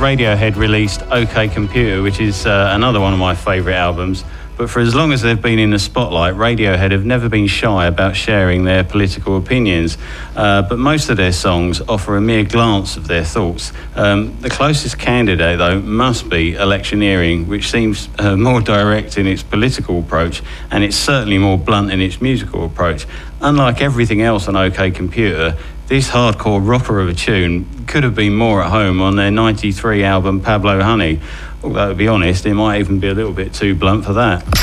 Radiohead 0.00 0.54
released 0.54 1.02
OK 1.10 1.48
Computer, 1.48 2.00
which 2.00 2.20
is 2.20 2.46
uh, 2.46 2.70
another 2.72 3.00
one 3.00 3.12
of 3.12 3.18
my 3.18 3.34
favourite 3.34 3.74
albums. 3.74 4.22
But 4.56 4.70
for 4.70 4.78
as 4.78 4.94
long 4.94 5.12
as 5.12 5.22
they've 5.22 5.40
been 5.40 5.58
in 5.58 5.70
the 5.70 5.80
spotlight, 5.80 6.34
Radiohead 6.34 6.92
have 6.92 7.04
never 7.04 7.28
been 7.28 7.48
shy 7.48 7.86
about 7.86 8.14
sharing 8.14 8.62
their 8.62 8.84
political 8.84 9.36
opinions. 9.36 9.98
Uh, 10.36 10.62
but 10.62 10.78
most 10.78 11.08
of 11.08 11.16
their 11.16 11.32
songs 11.32 11.80
offer 11.88 12.16
a 12.16 12.20
mere 12.20 12.44
glance 12.44 12.96
of 12.96 13.08
their 13.08 13.24
thoughts. 13.24 13.72
Um, 13.96 14.40
the 14.42 14.50
closest 14.50 15.00
candidate, 15.00 15.58
though, 15.58 15.80
must 15.80 16.28
be 16.28 16.52
Electioneering, 16.52 17.48
which 17.48 17.68
seems 17.68 18.08
uh, 18.20 18.36
more 18.36 18.60
direct 18.60 19.18
in 19.18 19.26
its 19.26 19.42
political 19.42 19.98
approach, 19.98 20.40
and 20.70 20.84
it's 20.84 20.96
certainly 20.96 21.38
more 21.38 21.58
blunt 21.58 21.90
in 21.90 22.00
its 22.00 22.20
musical 22.20 22.64
approach. 22.64 23.08
Unlike 23.40 23.80
everything 23.80 24.22
else 24.22 24.46
on 24.46 24.54
OK 24.54 24.92
Computer, 24.92 25.56
this 25.88 26.10
hardcore 26.10 26.60
rocker 26.64 27.00
of 27.00 27.08
a 27.08 27.14
tune 27.14 27.66
could 27.88 28.04
have 28.04 28.14
been 28.14 28.34
more 28.34 28.62
at 28.62 28.70
home 28.70 29.00
on 29.00 29.16
their 29.16 29.30
93 29.30 30.04
album 30.04 30.40
Pablo 30.40 30.82
Honey. 30.82 31.20
Although, 31.64 31.88
to 31.88 31.94
be 31.94 32.06
honest, 32.06 32.44
it 32.44 32.54
might 32.54 32.80
even 32.80 33.00
be 33.00 33.08
a 33.08 33.14
little 33.14 33.32
bit 33.32 33.54
too 33.54 33.74
blunt 33.74 34.04
for 34.04 34.12
that. 34.12 34.57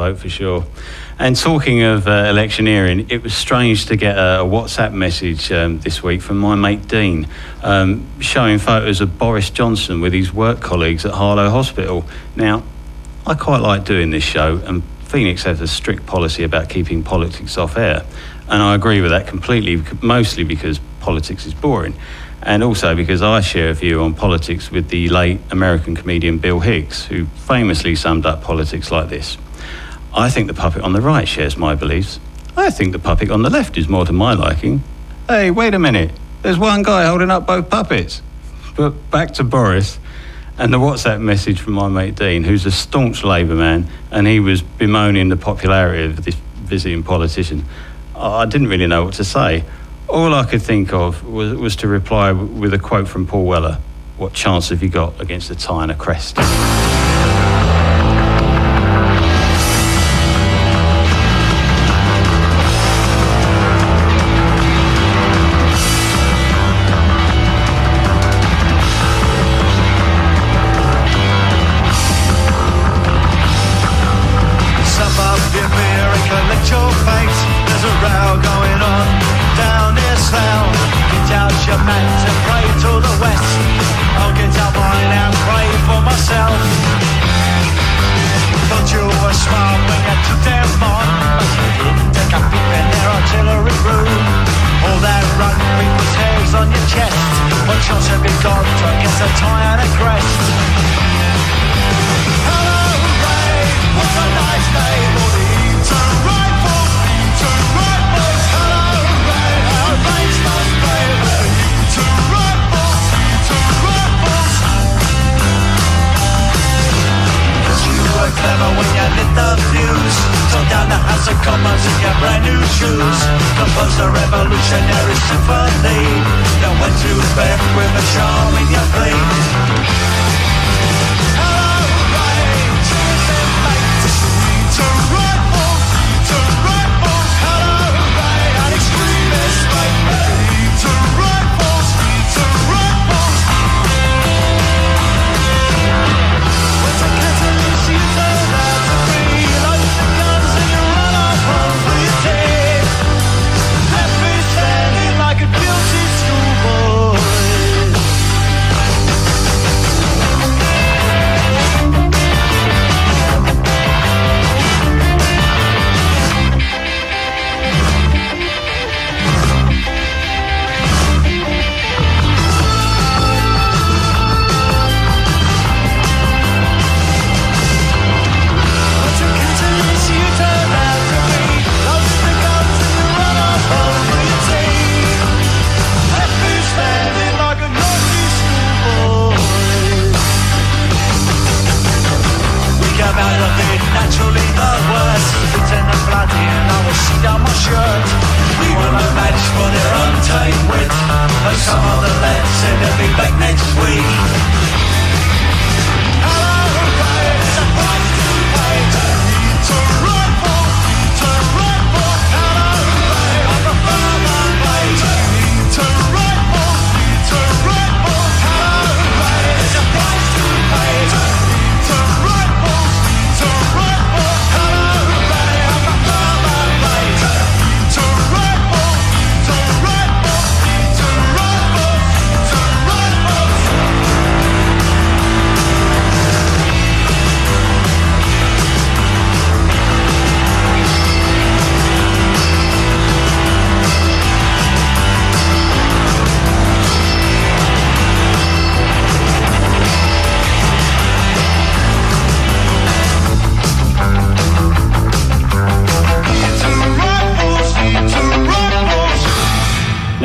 Vote 0.00 0.18
for 0.18 0.30
sure. 0.30 0.64
And 1.18 1.36
talking 1.36 1.82
of 1.82 2.08
uh, 2.08 2.26
electioneering, 2.30 3.10
it 3.10 3.22
was 3.22 3.34
strange 3.34 3.84
to 3.86 3.96
get 3.96 4.16
a, 4.16 4.40
a 4.40 4.44
WhatsApp 4.44 4.94
message 4.94 5.52
um, 5.52 5.78
this 5.80 6.02
week 6.02 6.22
from 6.22 6.38
my 6.38 6.54
mate 6.54 6.88
Dean 6.88 7.28
um, 7.62 8.06
showing 8.20 8.58
photos 8.58 9.02
of 9.02 9.18
Boris 9.18 9.50
Johnson 9.50 10.00
with 10.00 10.14
his 10.14 10.32
work 10.32 10.60
colleagues 10.60 11.04
at 11.04 11.12
Harlow 11.12 11.50
Hospital. 11.50 12.06
Now, 12.34 12.62
I 13.26 13.34
quite 13.34 13.60
like 13.60 13.84
doing 13.84 14.10
this 14.10 14.24
show, 14.24 14.62
and 14.64 14.82
Phoenix 15.04 15.42
has 15.42 15.60
a 15.60 15.68
strict 15.68 16.06
policy 16.06 16.42
about 16.42 16.70
keeping 16.70 17.02
politics 17.02 17.58
off 17.58 17.76
air. 17.76 18.06
And 18.48 18.62
I 18.62 18.74
agree 18.74 19.02
with 19.02 19.10
that 19.10 19.26
completely, 19.26 19.82
mostly 20.00 20.44
because 20.44 20.80
politics 21.00 21.44
is 21.44 21.52
boring. 21.52 21.94
And 22.42 22.62
also 22.62 22.96
because 22.96 23.20
I 23.20 23.42
share 23.42 23.68
a 23.68 23.74
view 23.74 24.02
on 24.02 24.14
politics 24.14 24.70
with 24.70 24.88
the 24.88 25.10
late 25.10 25.40
American 25.50 25.94
comedian 25.94 26.38
Bill 26.38 26.60
Hicks, 26.60 27.04
who 27.04 27.26
famously 27.26 27.94
summed 27.94 28.24
up 28.24 28.42
politics 28.42 28.90
like 28.90 29.10
this 29.10 29.36
I 30.12 30.28
think 30.28 30.48
the 30.48 30.54
puppet 30.54 30.82
on 30.82 30.92
the 30.92 31.00
right 31.00 31.26
shares 31.26 31.56
my 31.56 31.74
beliefs. 31.74 32.18
I 32.56 32.70
think 32.70 32.92
the 32.92 32.98
puppet 32.98 33.30
on 33.30 33.42
the 33.42 33.50
left 33.50 33.76
is 33.76 33.88
more 33.88 34.04
to 34.04 34.12
my 34.12 34.34
liking. 34.34 34.82
Hey, 35.28 35.50
wait 35.50 35.74
a 35.74 35.78
minute. 35.78 36.10
There's 36.42 36.58
one 36.58 36.82
guy 36.82 37.06
holding 37.06 37.30
up 37.30 37.46
both 37.46 37.70
puppets. 37.70 38.22
But 38.76 39.10
back 39.10 39.32
to 39.34 39.44
Boris 39.44 39.98
and 40.58 40.72
the 40.72 40.78
WhatsApp 40.78 41.20
message 41.20 41.60
from 41.60 41.74
my 41.74 41.88
mate 41.88 42.16
Dean, 42.16 42.44
who's 42.44 42.66
a 42.66 42.70
staunch 42.70 43.24
Labour 43.24 43.54
man, 43.54 43.88
and 44.10 44.26
he 44.26 44.40
was 44.40 44.62
bemoaning 44.62 45.28
the 45.28 45.36
popularity 45.36 46.04
of 46.04 46.24
this 46.24 46.34
visiting 46.34 47.02
politician. 47.02 47.64
I 48.16 48.46
didn't 48.46 48.68
really 48.68 48.86
know 48.86 49.04
what 49.04 49.14
to 49.14 49.24
say. 49.24 49.64
All 50.08 50.34
I 50.34 50.44
could 50.44 50.62
think 50.62 50.92
of 50.92 51.24
was, 51.24 51.54
was 51.54 51.76
to 51.76 51.88
reply 51.88 52.32
with 52.32 52.74
a 52.74 52.78
quote 52.78 53.08
from 53.08 53.26
Paul 53.26 53.46
Weller 53.46 53.78
What 54.16 54.34
chance 54.34 54.68
have 54.70 54.82
you 54.82 54.88
got 54.88 55.20
against 55.20 55.50
a 55.50 55.54
tie 55.54 55.84
and 55.84 55.92
a 55.92 55.94
crest? 55.94 56.36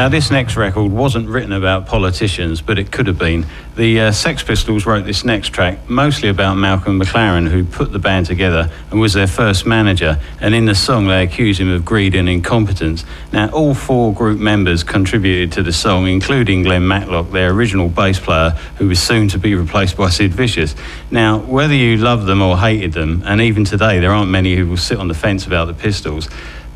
Now, 0.06 0.10
this 0.10 0.30
next 0.30 0.56
record 0.56 0.92
wasn't 0.92 1.30
written 1.30 1.52
about 1.52 1.88
politicians, 1.88 2.62
but 2.62 2.78
it 2.78 2.92
could 2.92 3.08
have 3.08 3.18
been. 3.18 3.48
The 3.76 4.02
uh, 4.02 4.12
Sex 4.12 4.44
Pistols 4.44 4.86
wrote 4.86 5.04
this 5.04 5.26
next 5.26 5.50
track 5.50 5.90
mostly 5.90 6.30
about 6.30 6.58
Malcolm 6.58 7.02
McLaren, 7.02 7.48
who 7.48 7.66
put 7.66 7.92
the 7.92 7.98
band 7.98 8.28
together 8.28 8.70
and 8.92 9.00
was 9.00 9.14
their 9.14 9.26
first 9.26 9.66
manager. 9.66 10.20
And 10.40 10.54
in 10.54 10.66
the 10.66 10.76
song, 10.76 11.08
they 11.08 11.24
accuse 11.24 11.60
him 11.60 11.72
of 11.72 11.84
greed 11.84 12.14
and 12.14 12.30
incompetence. 12.30 13.04
Now, 13.34 13.50
all 13.50 13.74
four 13.74 14.14
group 14.14 14.40
members 14.40 14.84
contributed 14.84 15.52
to 15.54 15.64
the 15.64 15.74
song, 15.74 16.06
including 16.06 16.62
Glenn 16.62 16.88
Matlock, 16.88 17.32
their 17.32 17.50
original 17.50 17.90
bass 17.90 18.20
player, 18.20 18.52
who 18.78 18.88
was 18.88 19.02
soon 19.02 19.28
to 19.30 19.40
be 19.40 19.56
replaced 19.56 19.98
by 19.98 20.10
Sid 20.12 20.36
Vicious. 20.36 20.76
Now, 21.10 21.40
whether 21.40 21.74
you 21.74 21.98
loved 21.98 22.28
them 22.28 22.44
or 22.44 22.60
hated 22.60 22.94
them, 22.94 23.24
and 23.26 23.42
even 23.42 23.66
today, 23.66 23.98
there 23.98 24.12
aren't 24.12 24.30
many 24.30 24.56
who 24.56 24.68
will 24.68 24.78
sit 24.78 25.00
on 25.00 25.08
the 25.08 25.16
fence 25.16 25.48
about 25.48 25.66
the 25.66 25.74
Pistols. 25.74 26.30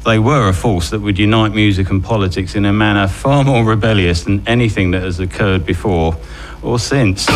They 0.10 0.18
were 0.18 0.49
a 0.49 0.53
force 0.53 0.89
that 0.89 1.01
would 1.01 1.20
unite 1.20 1.53
music 1.53 1.91
and 1.91 2.03
politics 2.03 2.55
in 2.55 2.66
a 2.66 2.74
manner 2.74 3.07
far 3.07 3.43
more 3.43 3.64
rebellious 3.64 4.24
than 4.24 4.41
anything 4.47 4.89
that 4.89 5.03
has 5.03 5.20
occurred 5.20 5.68
before 5.68 6.18
or 6.64 6.80
since. 6.80 7.28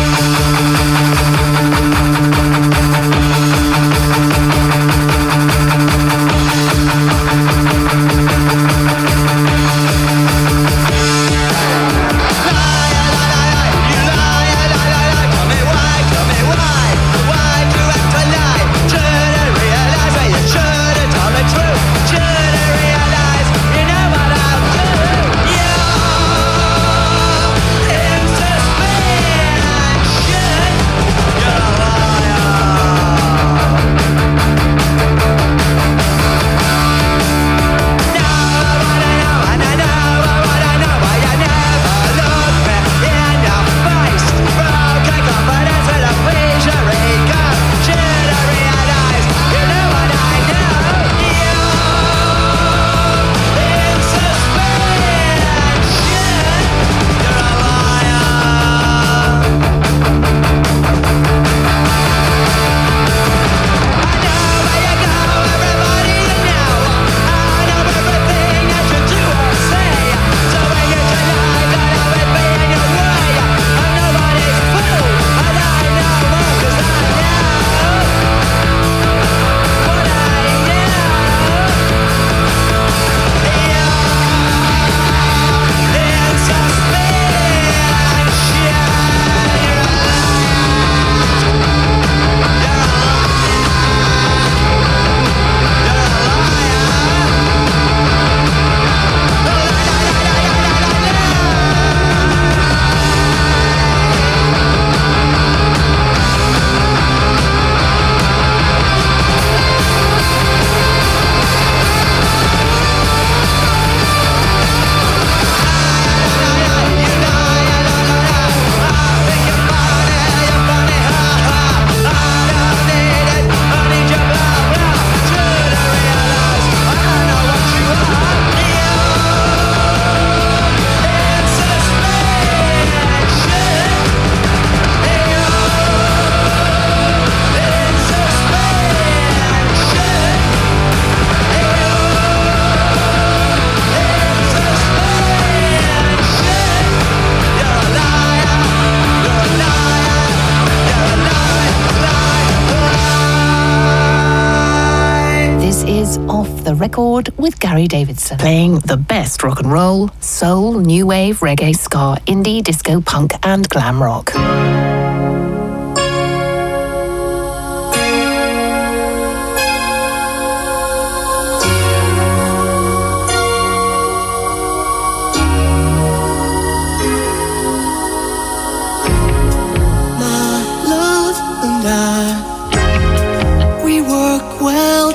Davidson, 157.88 158.38
playing 158.38 158.78
the 158.80 158.96
best 158.96 159.42
rock 159.42 159.60
and 159.60 159.72
roll, 159.72 160.08
soul, 160.20 160.80
new 160.80 161.06
wave, 161.06 161.40
reggae, 161.40 161.74
ska, 161.74 162.16
indie, 162.26 162.62
disco, 162.62 163.00
punk, 163.00 163.32
and 163.42 163.68
glam 163.68 164.02
rock. 164.02 164.32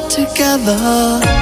Together, 0.10 1.39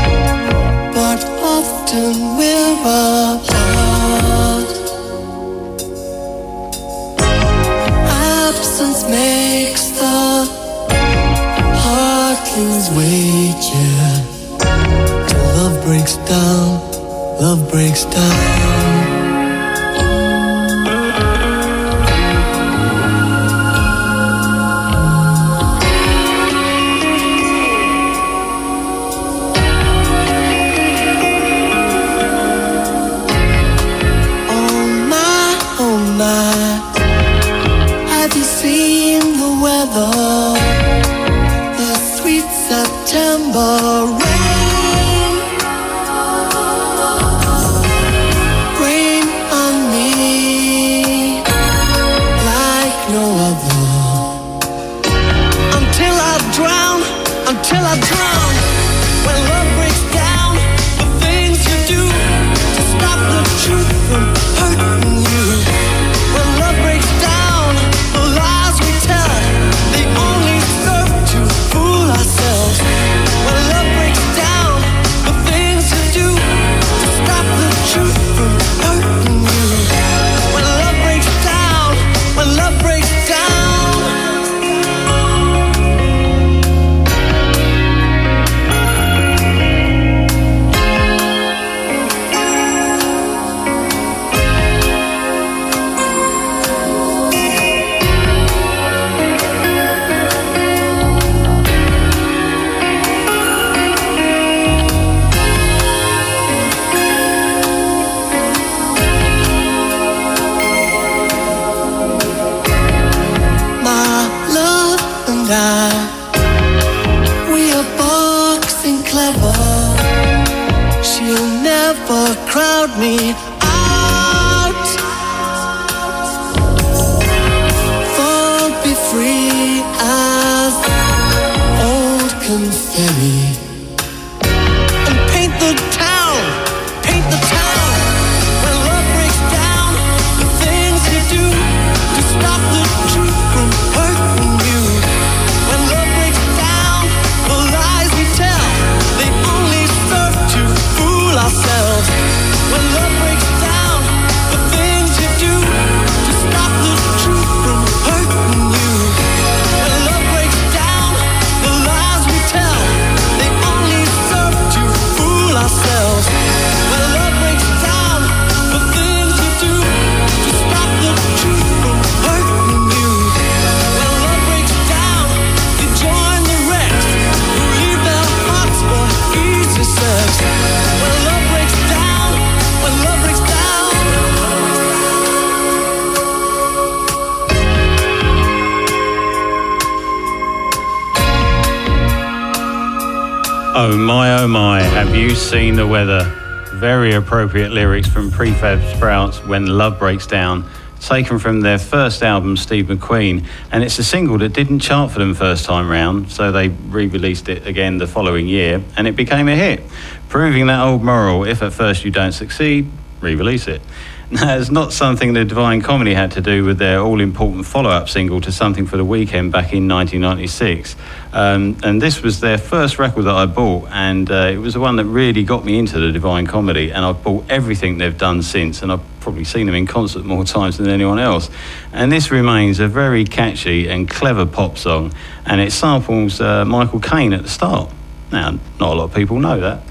seen 195.47 195.77
the 195.77 195.87
weather? 195.87 196.25
Very 196.73 197.13
appropriate 197.13 197.71
lyrics 197.71 198.09
from 198.09 198.29
Prefab 198.29 198.81
Sprouts 198.93 199.41
when 199.45 199.65
Love 199.65 199.97
Breaks 199.97 200.27
Down, 200.27 200.69
taken 200.99 201.39
from 201.39 201.61
their 201.61 201.79
first 201.79 202.21
album, 202.21 202.57
Steve 202.57 202.87
McQueen. 202.87 203.47
And 203.71 203.81
it's 203.81 203.97
a 203.97 204.03
single 204.03 204.37
that 204.39 204.49
didn't 204.49 204.79
chart 204.79 205.09
for 205.09 205.19
them 205.19 205.33
first 205.33 205.63
time 205.63 205.87
round, 205.87 206.33
so 206.33 206.51
they 206.51 206.67
re 206.67 207.07
released 207.07 207.47
it 207.47 207.65
again 207.65 207.97
the 207.97 208.07
following 208.07 208.45
year, 208.45 208.83
and 208.97 209.07
it 209.07 209.15
became 209.15 209.47
a 209.47 209.55
hit, 209.55 209.81
proving 210.27 210.67
that 210.67 210.81
old 210.85 211.01
moral 211.01 211.45
if 211.45 211.61
at 211.61 211.71
first 211.71 212.03
you 212.03 212.11
don't 212.11 212.33
succeed, 212.33 212.91
re 213.21 213.33
release 213.33 213.69
it. 213.69 213.81
Now, 214.29 214.57
it's 214.57 214.69
not 214.69 214.91
something 214.91 215.31
the 215.31 215.45
Divine 215.45 215.81
Comedy 215.81 216.13
had 216.13 216.31
to 216.31 216.41
do 216.41 216.65
with 216.65 216.79
their 216.79 216.99
all 216.99 217.21
important 217.21 217.65
follow 217.65 217.89
up 217.89 218.09
single 218.09 218.41
to 218.41 218.51
Something 218.51 218.85
for 218.85 218.97
the 218.97 219.05
Weekend 219.05 219.53
back 219.53 219.71
in 219.71 219.87
1996. 219.87 220.97
Um, 221.38 221.77
and 221.83 222.01
this 222.01 222.23
was 222.23 222.39
their 222.39 222.57
first 222.57 222.97
record 222.97 223.25
that 223.25 223.35
I 223.35 223.45
bought, 223.45 223.89
and 223.91 224.27
uh, 224.31 224.49
it 224.51 224.57
was 224.57 224.73
the 224.73 224.79
one 224.79 224.95
that 224.95 225.05
really 225.05 225.43
got 225.43 225.63
me 225.63 225.77
into 225.77 225.99
the 225.99 226.11
Divine 226.11 226.47
Comedy. 226.47 226.89
And 226.89 227.05
I've 227.05 227.21
bought 227.21 227.45
everything 227.47 227.99
they've 227.99 228.17
done 228.17 228.41
since, 228.41 228.81
and 228.81 228.91
I've 228.91 229.03
probably 229.19 229.43
seen 229.43 229.67
them 229.67 229.75
in 229.75 229.85
concert 229.85 230.25
more 230.25 230.43
times 230.45 230.79
than 230.79 230.89
anyone 230.89 231.19
else. 231.19 231.51
And 231.93 232.11
this 232.11 232.31
remains 232.31 232.79
a 232.79 232.88
very 232.88 233.23
catchy 233.23 233.88
and 233.88 234.09
clever 234.09 234.47
pop 234.47 234.79
song, 234.79 235.13
and 235.45 235.61
it 235.61 235.71
samples 235.71 236.41
uh, 236.41 236.65
Michael 236.65 236.99
Caine 236.99 237.33
at 237.33 237.43
the 237.43 237.49
start. 237.49 237.91
Now, 238.31 238.57
not 238.79 238.93
a 238.93 238.95
lot 238.95 239.03
of 239.03 239.13
people 239.13 239.39
know 239.39 239.59
that. 239.59 239.83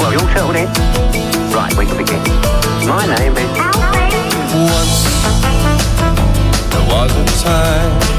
Well, 0.00 0.12
you 0.12 0.18
all 0.18 0.26
settled 0.34 0.56
in? 0.56 0.66
Right, 1.54 1.72
we 1.78 1.86
can 1.86 1.96
begin. 1.96 2.18
My 2.88 3.06
name 3.06 3.36
is... 3.36 3.50
Once 4.52 5.04
there 6.72 6.86
was 6.88 7.12
a 7.14 7.44
time 7.44 8.09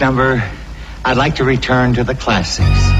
number, 0.00 0.42
I'd 1.04 1.16
like 1.16 1.36
to 1.36 1.44
return 1.44 1.94
to 1.94 2.04
the 2.04 2.14
classics. 2.14 2.99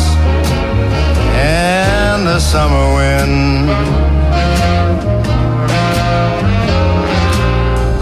and 2.21 2.27
the 2.27 2.39
summer 2.39 2.87
wind. 2.93 3.67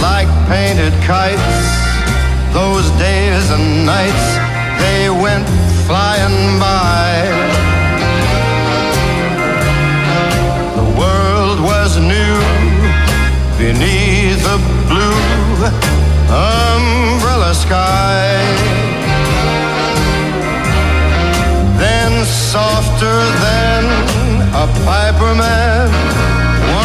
Like 0.01 0.29
painted 0.49 0.93
kites, 1.03 1.59
those 2.51 2.87
days 3.07 3.45
and 3.55 3.85
nights, 3.85 4.27
they 4.81 5.09
went 5.09 5.47
flying 5.87 6.59
by. 6.59 7.07
The 10.79 10.87
world 10.99 11.59
was 11.71 11.97
new 11.97 12.35
beneath 13.57 14.43
a 14.55 14.59
blue 14.89 15.19
umbrella 16.27 17.53
sky. 17.53 18.27
Then 21.79 22.25
softer 22.25 23.08
piper 24.89 25.35
man, 25.35 25.87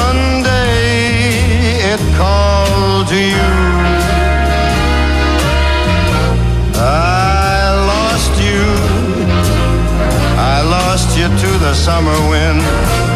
one 0.02 0.42
day 0.42 1.80
it 1.92 2.02
called 2.18 3.08
to 3.08 3.16
you. 3.34 3.52
I 6.76 7.72
lost 7.92 8.34
you, 8.48 8.62
I 10.52 10.56
lost 10.76 11.16
you 11.16 11.28
to 11.42 11.50
the 11.64 11.72
summer 11.72 12.18
wind. 12.28 13.13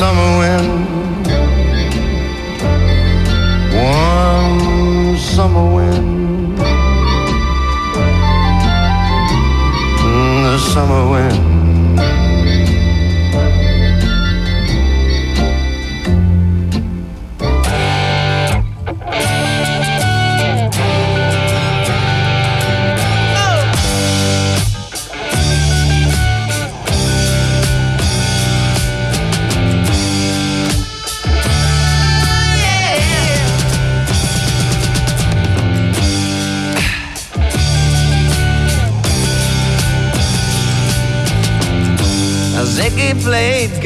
Summer 0.00 0.38
wind. 0.38 0.59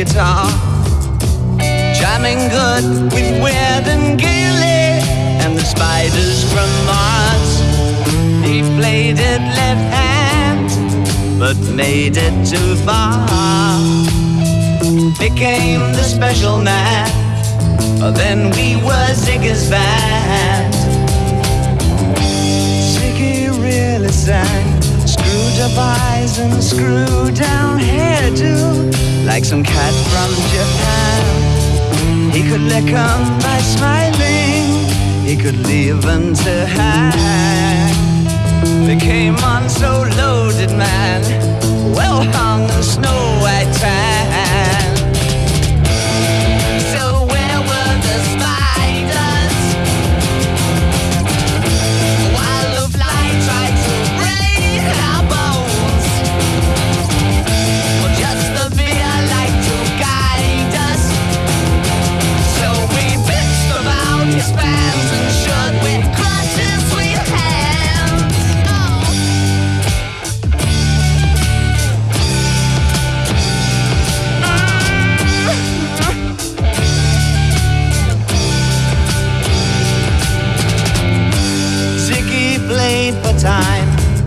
Guitar, 0.04 0.46
jamming 1.94 2.48
good 2.50 3.12
with 3.12 3.42
Weird 3.42 3.86
and 3.88 4.18
Gilly 4.18 5.00
and 5.42 5.56
the 5.56 5.64
spiders 5.64 6.44
from 6.52 6.68
Mars. 6.86 7.52
He 8.46 8.60
played 8.78 9.16
it 9.18 9.40
left 9.40 9.86
hand, 9.94 11.38
but 11.38 11.56
made 11.74 12.16
it 12.16 12.34
too 12.46 12.76
far. 12.84 13.26
Became 15.18 15.80
the 15.92 16.02
special 16.02 16.58
man, 16.58 17.08
oh, 18.02 18.12
then 18.14 18.50
we 18.50 18.76
were 18.84 19.08
Ziggy's 19.14 19.70
band. 19.70 20.74
Ziggy 22.92 23.48
really 23.62 24.12
sang. 24.12 24.73
Up 25.64 25.78
eyes 25.78 26.38
and 26.38 26.62
screw 26.62 27.30
down 27.32 27.78
hairdo 27.78 28.92
like 29.24 29.46
some 29.46 29.62
cat 29.62 29.94
from 30.10 30.30
Japan. 30.52 32.30
He 32.34 32.42
could 32.42 32.60
lick 32.60 32.92
'em 32.92 33.38
by 33.38 33.58
smiling, 33.74 34.66
he 35.24 35.36
could 35.36 35.56
leave 35.66 36.02
them 36.02 36.34
to 36.34 36.66
hang. 36.66 37.94
They 38.86 38.96
came 38.96 39.36
on 39.52 39.70
so 39.70 40.04
loaded, 40.18 40.70
man, 40.76 41.22
well 41.96 42.22
hung 42.36 42.64
in 42.64 42.82
snow 42.82 43.20
white 43.40 43.72
tan. 43.80 44.13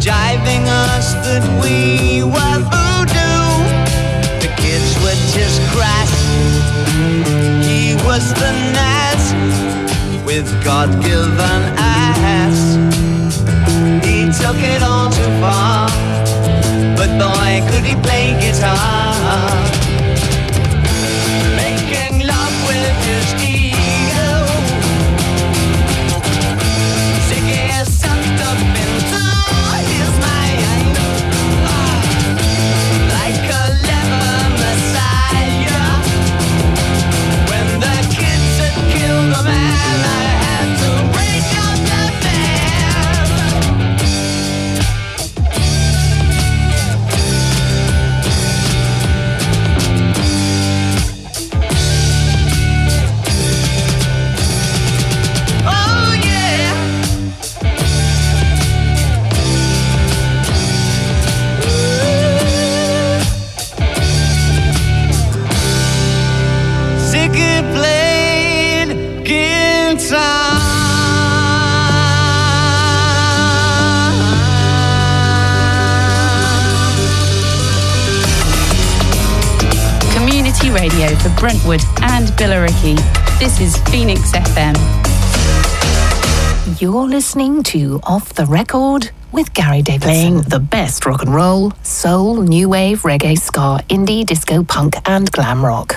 Jiving 0.08 0.66
us 0.88 1.16
that 1.28 1.44
we 1.62 2.24
were 2.24 2.60
voodoo. 2.72 3.44
The 4.40 4.48
kids 4.56 4.96
were 5.04 5.20
just 5.36 5.60
crass. 5.76 6.12
He 7.68 7.94
was 8.08 8.24
the 8.42 8.52
Naz 8.76 9.24
with 10.26 10.48
God-given 10.64 11.62
ass. 11.76 12.60
He 14.08 14.32
took 14.42 14.60
it 14.74 14.82
all 14.82 15.10
too 15.12 15.32
far, 15.44 15.90
but 16.96 17.12
boy, 17.20 17.52
could 17.70 17.84
he 17.84 17.96
play 18.02 18.32
guitar. 18.40 19.97
Brentwood 81.48 81.80
and 82.02 82.28
Billericay. 82.36 82.98
This 83.40 83.62
is 83.62 83.78
Phoenix 83.90 84.34
FM. 84.34 84.76
You're 86.82 87.08
listening 87.08 87.64
to 87.72 88.02
Off 88.04 88.34
the 88.34 88.46
Record 88.48 89.12
with 89.32 89.54
Gary 89.54 89.82
Davidson. 89.82 90.10
Playing 90.10 90.42
the 90.42 90.60
best 90.60 91.06
rock 91.06 91.22
and 91.22 91.34
roll, 91.34 91.72
soul, 91.84 92.42
new 92.42 92.68
wave, 92.68 93.04
reggae, 93.04 93.38
ska, 93.40 93.80
indie, 93.88 94.26
disco, 94.26 94.62
punk, 94.66 94.96
and 95.06 95.32
glam 95.32 95.64
rock. 95.64 95.96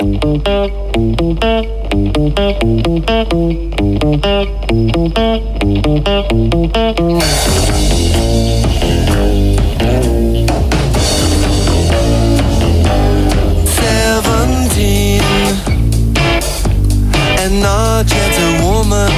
A 17.66 18.62
woman. 18.62 19.10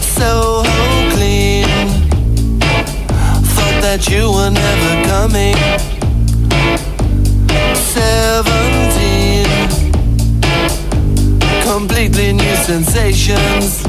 So 0.00 0.62
clean. 1.12 1.66
Thought 3.54 3.78
that 3.82 4.08
you 4.08 4.30
were 4.30 4.50
never 4.50 4.92
coming. 5.08 5.56
Seventeen, 7.94 9.48
completely 11.62 12.32
new 12.32 12.56
sensations. 12.56 13.82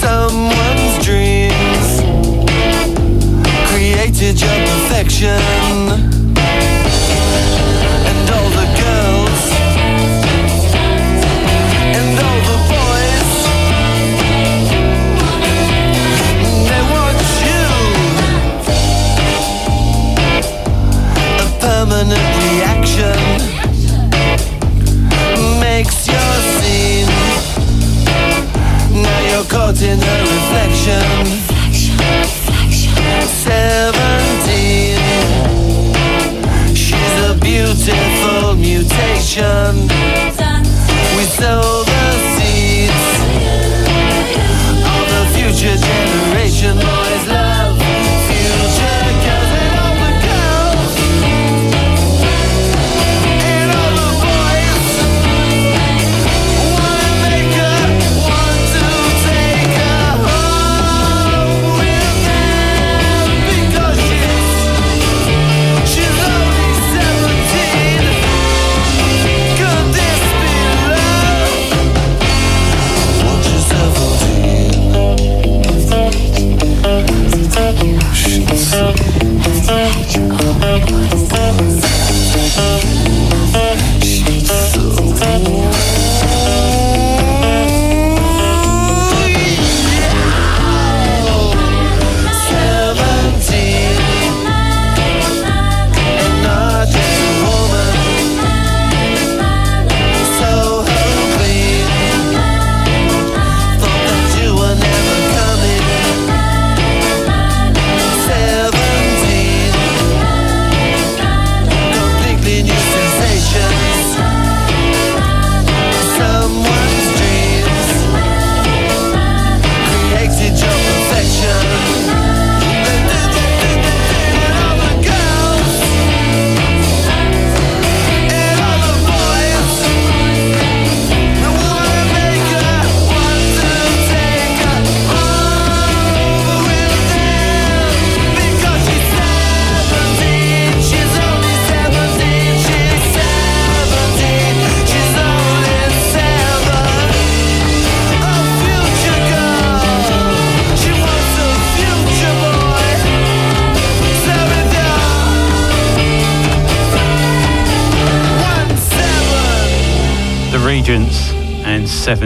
Someone's 0.00 1.04
dreams 1.04 2.02
created 3.68 4.40
your 4.40 4.58
perfection 4.66 6.25
caught 29.76 29.82
in 29.82 29.98
her 30.00 30.20
reflection 30.22 31.26
Seventeen 33.26 34.98
She's 36.74 37.16
a 37.24 37.34
beautiful 37.40 38.54
mutation. 38.54 39.65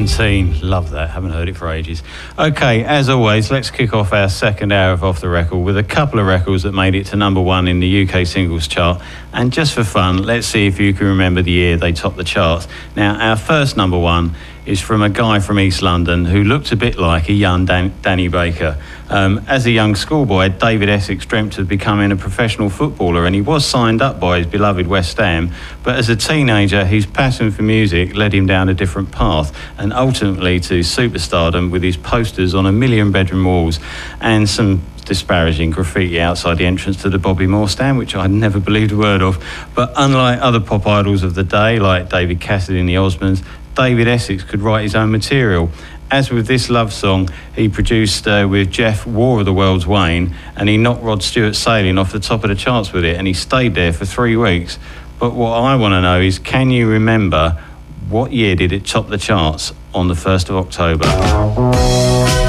17. 0.07 0.69
Love 0.69 0.91
that. 0.91 1.11
Haven't 1.11 1.33
heard 1.33 1.49
it 1.49 1.57
for 1.57 1.71
ages. 1.71 2.03
Okay, 2.39 2.85
as 2.85 3.09
always, 3.09 3.51
let's 3.51 3.71
kick 3.71 3.93
off 3.93 4.13
our 4.13 4.29
second 4.29 4.73
hour 4.73 4.93
of 4.93 5.05
Off 5.05 5.21
the 5.21 5.29
Record 5.29 5.59
with 5.59 5.77
a 5.77 5.85
couple 5.85 6.19
of 6.19 6.27
records 6.27 6.63
that 6.63 6.73
made 6.73 6.95
it 6.95 7.07
to 7.07 7.17
number 7.17 7.41
one 7.41 7.69
in 7.69 7.81
the 7.81 8.09
UK 8.09 8.27
singles 8.27 8.67
chart. 8.67 9.03
And 9.33 9.53
just 9.53 9.75
for 9.75 9.85
fun, 9.85 10.23
let's 10.23 10.47
see 10.47 10.67
if 10.67 10.81
you 10.81 10.95
can 10.95 11.07
remember 11.09 11.43
the 11.43 11.51
year 11.51 11.77
they 11.77 11.93
topped 11.93 12.17
the 12.17 12.25
charts. 12.25 12.67
Now, 12.97 13.17
our 13.17 13.37
first 13.37 13.77
number 13.77 13.99
one 13.99 14.35
is 14.67 14.81
from 14.81 15.03
a 15.03 15.09
guy 15.09 15.41
from 15.41 15.59
East 15.59 15.83
London 15.83 16.25
who 16.25 16.45
looked 16.45 16.71
a 16.73 16.77
bit 16.77 16.99
like 16.99 17.29
a 17.29 17.33
young 17.33 17.65
Dan- 17.65 17.93
Danny 18.03 18.29
Baker. 18.29 18.77
Um, 19.09 19.45
as 19.49 19.67
a 19.67 19.71
young 19.71 19.97
schoolboy, 19.97 20.51
David 20.51 20.89
Essex 20.89 21.27
dreamt 21.27 21.59
of 21.59 21.67
becoming 21.67 22.13
a 22.13 22.17
professional 22.17 22.71
footballer 22.71 23.27
and 23.27 23.35
he 23.35 23.41
was 23.41 23.67
signed 23.67 24.03
up 24.03 24.21
by 24.21 24.39
his 24.39 24.47
beloved 24.47 24.87
West 24.87 25.17
Ham. 25.17 25.51
But 25.83 25.97
as 25.97 26.09
a 26.09 26.17
teenager, 26.17 26.85
his 26.85 27.07
passion 27.07 27.51
for 27.51 27.63
music 27.63 28.15
led 28.15 28.33
him 28.33 28.47
down 28.47 28.69
a 28.69 28.75
different 28.75 29.11
path 29.11 29.57
and 29.79 29.93
ultimately 29.93 30.61
to 30.61 30.81
superstardom 30.81 31.71
with 31.71 31.83
his 31.83 31.97
posters 31.97 32.55
on 32.55 32.67
a 32.67 32.73
million 32.73 33.11
bedroom 33.11 33.45
walls 33.45 33.81
and 34.21 34.49
some 34.49 34.83
disparaging 35.11 35.71
graffiti 35.71 36.21
outside 36.21 36.57
the 36.59 36.65
entrance 36.65 37.03
to 37.03 37.11
the 37.11 37.19
Bobby 37.19 37.49
Moore 37.49 37.69
stand, 37.69 37.99
which 37.99 38.15
I'd 38.15 38.31
never 38.31 38.61
believed 38.61 38.93
a 38.93 38.97
word 38.97 39.23
of. 39.23 39.45
But 39.75 39.93
unlike 39.97 40.41
other 40.41 40.61
pop 40.61 40.87
idols 40.87 41.25
of 41.25 41.35
the 41.35 41.43
day, 41.43 41.81
like 41.81 42.09
David 42.09 42.41
Cassidy 42.41 42.79
and 42.79 42.89
the 42.89 42.95
Osmonds, 42.95 43.45
David 43.75 44.09
Essex 44.09 44.43
could 44.43 44.61
write 44.61 44.83
his 44.83 44.95
own 44.95 45.11
material. 45.11 45.71
As 46.11 46.31
with 46.31 46.47
this 46.47 46.69
love 46.69 46.93
song, 46.93 47.29
he 47.55 47.69
produced 47.69 48.27
uh, 48.27 48.47
with 48.51 48.71
Jeff 48.71 49.07
War 49.07 49.39
of 49.41 49.45
the 49.45 49.53
World's 49.53 49.87
Wayne, 49.87 50.35
and 50.57 50.69
he 50.69 50.77
knocked 50.77 51.03
Rod 51.03 51.23
Stewart 51.23 51.55
sailing 51.55 51.99
off 51.99 52.11
the 52.13 52.19
top 52.19 52.43
of 52.43 52.51
the 52.51 52.57
charts 52.57 52.93
with 52.93 53.05
it, 53.05 53.17
and 53.17 53.27
he 53.27 53.33
stayed 53.33 53.75
there 53.75 53.93
for 53.93 54.05
three 54.05 54.37
weeks. 54.37 54.79
But 55.21 55.35
what 55.35 55.53
I 55.53 55.77
want 55.77 55.93
to 55.93 56.01
know 56.01 56.21
is, 56.21 56.39
can 56.39 56.71
you 56.71 56.89
remember 56.89 57.63
what 58.09 58.33
year 58.33 58.57
did 58.57 58.73
it 58.73 58.87
top 58.87 59.09
the 59.09 59.19
charts 59.19 59.73
on 59.95 60.09
the 60.09 60.15
1st 60.15 60.49
of 60.49 60.57
October? 60.57 62.40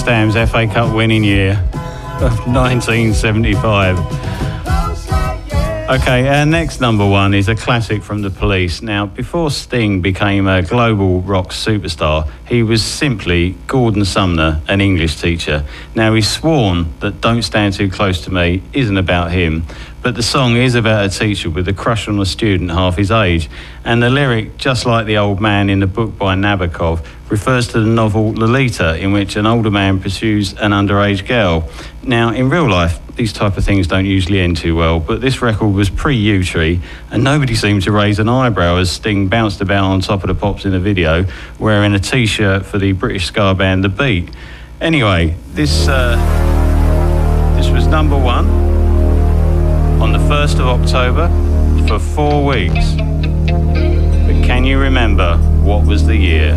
West 0.00 0.08
Ham's 0.08 0.50
FA 0.50 0.66
Cup 0.66 0.96
winning 0.96 1.22
year 1.22 1.62
of 2.22 2.32
1975. 2.46 3.98
Okay, 5.90 6.26
our 6.28 6.46
next 6.46 6.80
number 6.80 7.06
one 7.06 7.34
is 7.34 7.48
a 7.48 7.54
classic 7.54 8.02
from 8.02 8.22
the 8.22 8.30
police. 8.30 8.80
Now, 8.80 9.04
before 9.04 9.50
Sting 9.50 10.00
became 10.00 10.46
a 10.46 10.62
global 10.62 11.20
rock 11.20 11.48
superstar, 11.50 12.30
he 12.48 12.62
was 12.62 12.82
simply 12.82 13.56
Gordon 13.66 14.06
Sumner, 14.06 14.62
an 14.68 14.80
English 14.80 15.20
teacher. 15.20 15.64
Now, 15.94 16.14
he's 16.14 16.30
sworn 16.30 16.94
that 17.00 17.20
Don't 17.20 17.42
Stand 17.42 17.74
Too 17.74 17.90
Close 17.90 18.24
to 18.24 18.32
Me 18.32 18.62
isn't 18.72 18.96
about 18.96 19.32
him, 19.32 19.66
but 20.00 20.14
the 20.14 20.22
song 20.22 20.56
is 20.56 20.76
about 20.76 21.04
a 21.04 21.08
teacher 21.10 21.50
with 21.50 21.68
a 21.68 21.74
crush 21.74 22.08
on 22.08 22.18
a 22.20 22.24
student 22.24 22.70
half 22.70 22.96
his 22.96 23.10
age. 23.10 23.50
And 23.84 24.02
the 24.02 24.08
lyric, 24.08 24.56
just 24.56 24.86
like 24.86 25.04
the 25.04 25.18
old 25.18 25.42
man 25.42 25.68
in 25.68 25.80
the 25.80 25.86
book 25.86 26.16
by 26.16 26.36
Nabokov, 26.36 27.04
refers 27.30 27.68
to 27.68 27.80
the 27.80 27.86
novel 27.86 28.32
Lolita, 28.32 28.98
in 28.98 29.12
which 29.12 29.36
an 29.36 29.46
older 29.46 29.70
man 29.70 30.00
pursues 30.00 30.52
an 30.54 30.72
underage 30.72 31.26
girl. 31.26 31.68
Now, 32.02 32.30
in 32.32 32.50
real 32.50 32.68
life, 32.68 32.98
these 33.14 33.32
type 33.32 33.56
of 33.56 33.64
things 33.64 33.86
don't 33.86 34.06
usually 34.06 34.40
end 34.40 34.56
too 34.56 34.74
well, 34.74 34.98
but 34.98 35.20
this 35.20 35.40
record 35.40 35.68
was 35.68 35.88
pre-Yewtree, 35.88 36.80
and 37.10 37.22
nobody 37.22 37.54
seemed 37.54 37.82
to 37.82 37.92
raise 37.92 38.18
an 38.18 38.28
eyebrow 38.28 38.76
as 38.76 38.90
Sting 38.90 39.28
bounced 39.28 39.60
about 39.60 39.84
on 39.84 40.00
top 40.00 40.24
of 40.24 40.28
the 40.28 40.34
pops 40.34 40.64
in 40.64 40.72
the 40.72 40.80
video, 40.80 41.24
wearing 41.58 41.94
a 41.94 41.98
T-shirt 42.00 42.66
for 42.66 42.78
the 42.78 42.92
British 42.92 43.26
ska 43.26 43.54
band 43.54 43.84
The 43.84 43.88
Beat. 43.88 44.30
Anyway, 44.80 45.36
this 45.52 45.86
uh, 45.88 46.16
this 47.56 47.68
was 47.70 47.86
number 47.86 48.18
one 48.18 48.48
on 50.00 50.12
the 50.12 50.18
first 50.20 50.58
of 50.58 50.66
October 50.66 51.28
for 51.86 51.98
four 51.98 52.46
weeks. 52.46 52.94
But 52.96 54.42
can 54.46 54.64
you 54.64 54.78
remember 54.78 55.36
what 55.62 55.84
was 55.84 56.06
the 56.06 56.16
year? 56.16 56.56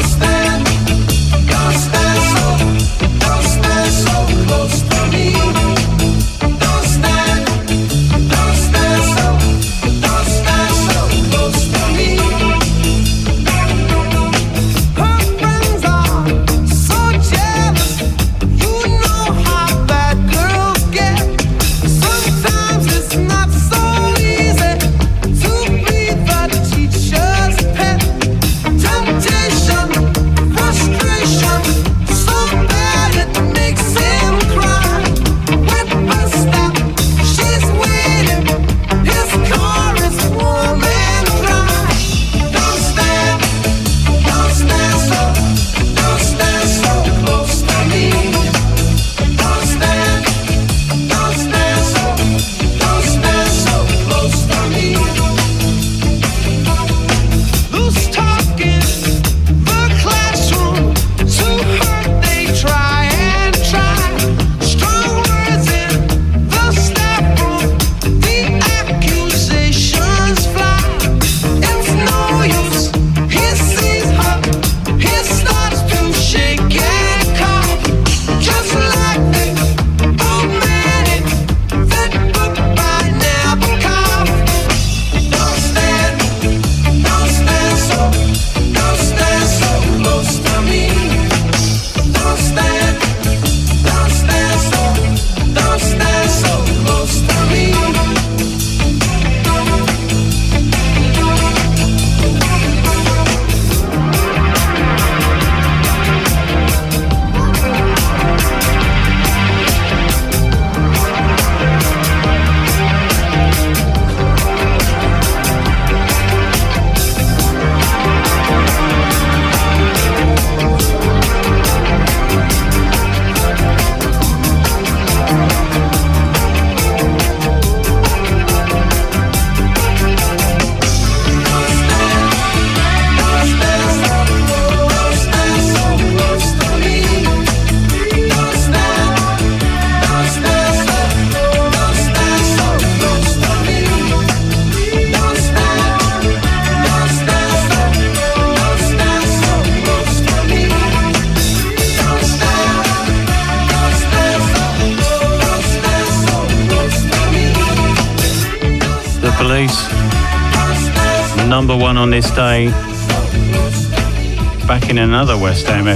Don't 1.71 1.79
stand 1.79 2.19
so, 2.33 3.17
don't 3.19 3.43
stand 3.43 3.93
so 3.93 4.90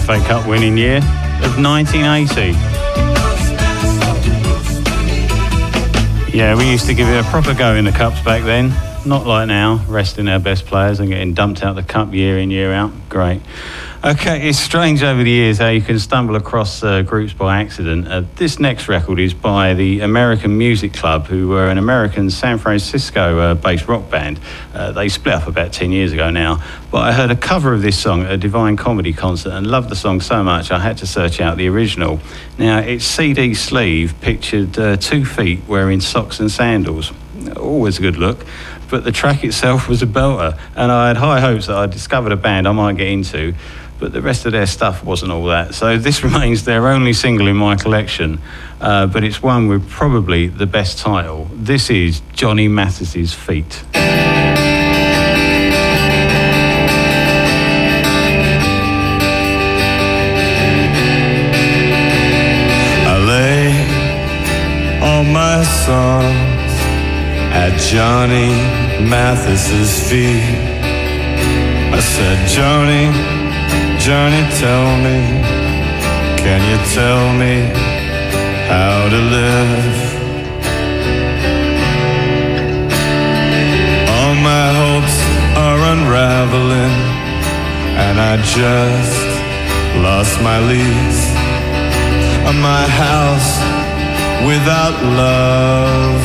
FA 0.06 0.20
Cup 0.20 0.48
winning 0.48 0.78
year 0.78 0.98
of 0.98 1.58
1980. 1.58 2.52
Yeah, 6.32 6.56
we 6.56 6.70
used 6.70 6.86
to 6.86 6.94
give 6.94 7.08
it 7.08 7.26
a 7.26 7.28
proper 7.30 7.56
go 7.56 7.74
in 7.74 7.86
the 7.86 7.92
cups 7.92 8.22
back 8.22 8.44
then. 8.44 8.72
not 9.08 9.26
like 9.26 9.48
now, 9.48 9.84
resting 9.88 10.28
our 10.28 10.38
best 10.40 10.68
players 10.68 11.00
and 11.00 11.10
getting 11.10 11.34
dumped 11.34 11.64
out 11.64 11.76
the 11.76 11.82
cup 11.82 12.14
year 12.14 12.38
in, 12.38 12.52
year 12.52 12.72
out. 12.72 12.92
Great. 13.10 13.42
Okay, 14.04 14.48
it's 14.48 14.60
strange 14.60 15.02
over 15.02 15.24
the 15.24 15.32
years 15.32 15.58
how 15.58 15.70
you 15.70 15.82
can 15.82 15.98
stumble 15.98 16.36
across 16.36 16.84
uh, 16.84 17.02
groups 17.02 17.34
by 17.34 17.60
accident. 17.60 18.08
Uh, 18.08 18.22
this 18.36 18.60
next 18.60 18.88
record 18.88 19.20
is 19.20 19.34
by 19.34 19.74
the 19.74 20.02
American 20.02 20.56
Music 20.60 20.94
Club, 20.94 21.26
who 21.26 21.48
were 21.48 21.70
an 21.70 21.80
American 21.80 22.30
San 22.30 22.60
Francisco 22.60 23.40
uh, 23.40 23.54
based 23.56 23.88
rock 23.88 24.08
band. 24.12 24.40
Uh, 24.76 24.92
they 24.92 25.10
split 25.10 25.34
up 25.34 25.48
about 25.48 25.74
10 25.74 25.92
years 25.92 26.14
ago 26.14 26.30
now. 26.30 26.64
But 26.96 27.10
I 27.10 27.12
heard 27.12 27.30
a 27.30 27.36
cover 27.36 27.74
of 27.74 27.82
this 27.82 28.00
song 28.00 28.22
at 28.24 28.32
a 28.32 28.38
Divine 28.38 28.78
Comedy 28.78 29.12
concert 29.12 29.52
and 29.52 29.68
loved 29.68 29.90
the 29.90 29.98
song 29.98 30.22
so 30.22 30.42
much 30.46 30.72
I 30.72 30.80
had 30.80 30.98
to 31.00 31.06
search 31.06 31.42
out 31.42 31.58
the 31.58 31.68
original. 31.68 32.22
Now, 32.58 32.80
its 32.80 33.04
CD 33.04 33.54
sleeve 33.54 34.14
pictured 34.22 34.80
uh, 34.80 34.96
two 34.96 35.26
feet 35.26 35.68
wearing 35.68 36.00
socks 36.00 36.40
and 36.40 36.50
sandals. 36.50 37.12
Always 37.58 37.98
a 37.98 38.02
good 38.02 38.16
look. 38.16 38.46
But 38.90 39.04
the 39.04 39.12
track 39.12 39.44
itself 39.44 39.90
was 39.90 40.04
a 40.04 40.08
belter, 40.08 40.58
and 40.74 40.90
I 40.90 41.10
had 41.10 41.18
high 41.18 41.42
hopes 41.42 41.68
that 41.68 41.76
I'd 41.76 41.92
discovered 41.92 42.32
a 42.32 42.38
band 42.38 42.66
I 42.66 42.72
might 42.72 42.96
get 42.96 43.10
into 43.10 43.54
but 43.98 44.12
the 44.12 44.22
rest 44.22 44.46
of 44.46 44.52
their 44.52 44.66
stuff 44.66 45.06
wasn't 45.06 45.32
all 45.32 45.46
that. 45.46 45.74
So 45.74 45.98
this 45.98 46.24
remains 46.24 46.64
their 46.64 46.88
only 46.88 47.12
single 47.12 47.48
in 47.48 47.58
my 47.58 47.76
collection, 47.76 48.40
uh, 48.80 49.08
but 49.08 49.26
it's 49.26 49.42
one 49.44 49.68
with 49.68 49.90
probably 49.90 50.48
the 50.48 50.66
best 50.66 51.00
title. 51.00 51.50
This 51.54 51.90
is 51.90 52.22
Johnny 52.34 52.70
Mathis's 52.70 53.34
Feet. 53.34 53.84
Songs 65.84 66.72
at 67.52 67.76
Johnny 67.92 68.52
Mathis's 69.04 69.92
feet. 70.08 70.56
I 71.92 72.00
said, 72.00 72.38
Johnny, 72.56 73.06
Johnny, 74.00 74.42
tell 74.62 74.88
me, 75.06 75.20
can 76.44 76.62
you 76.70 76.80
tell 76.98 77.24
me 77.44 77.56
how 78.72 78.96
to 79.14 79.20
live? 79.38 79.98
All 84.16 84.36
my 84.52 84.68
hopes 84.82 85.18
are 85.66 85.80
unraveling, 85.94 86.98
and 88.04 88.16
I 88.32 88.34
just 88.58 89.18
lost 90.02 90.42
my 90.42 90.60
lease 90.72 91.24
on 92.48 92.56
my 92.62 92.86
house 93.04 93.75
without 94.46 94.94
love, 95.18 96.22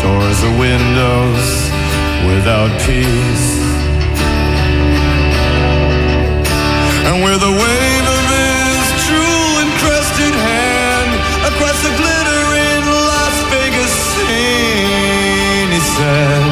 doors 0.00 0.40
or 0.42 0.52
windows 0.56 1.46
without 2.24 2.72
peace. 2.88 3.48
And 7.04 7.22
with 7.22 7.42
a 7.44 7.52
wave 7.52 8.06
of 8.16 8.24
his 8.32 8.84
drool 9.04 9.52
encrusted 9.68 10.32
hand 10.32 11.10
across 11.44 11.78
the 11.84 11.92
glittering 12.00 12.84
Las 12.88 13.36
Vegas 13.52 13.92
scene, 14.16 15.68
he 15.68 15.80
said, 15.80 16.47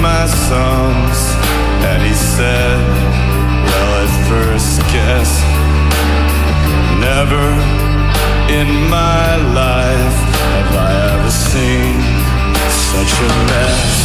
my 0.00 0.26
songs 0.48 1.18
and 1.84 2.02
he 2.02 2.14
said, 2.14 2.80
Well, 3.66 3.92
at 4.04 4.12
first 4.28 4.80
guess, 4.92 5.30
never 6.98 7.46
in 8.48 8.68
my 8.88 9.36
life 9.52 10.18
have 10.54 10.72
I 10.88 10.92
ever 11.12 11.30
seen 11.30 12.00
such 12.92 13.12
a 13.20 13.32
mess. 13.50 13.98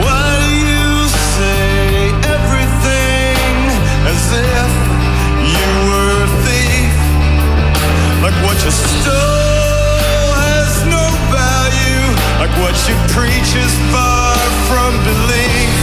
Why 0.00 0.24
do 0.44 0.50
you 0.64 1.08
say 1.36 2.08
everything 2.36 3.54
as 4.12 4.24
if 4.32 4.72
you 5.54 5.68
were 5.88 6.12
a 6.24 6.30
thief? 6.46 6.94
Like 8.22 8.36
what 8.44 8.56
you 8.64 8.70
stole 8.70 9.45
what 12.60 12.76
you 12.88 12.96
preach 13.12 13.54
is 13.54 13.72
far 13.92 14.36
from 14.68 14.92
belief. 15.04 15.75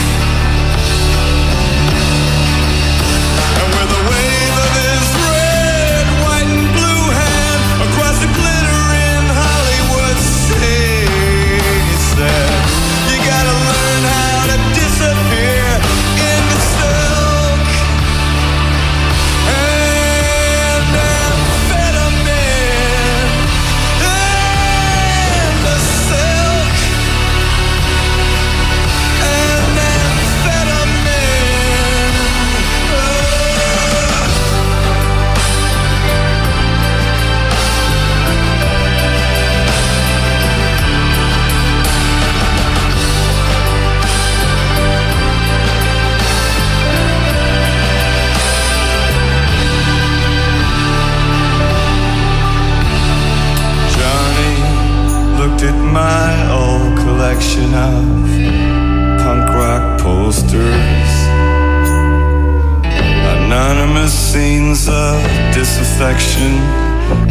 Scenes 64.34 64.88
of 64.88 65.22
disaffection, 65.54 66.58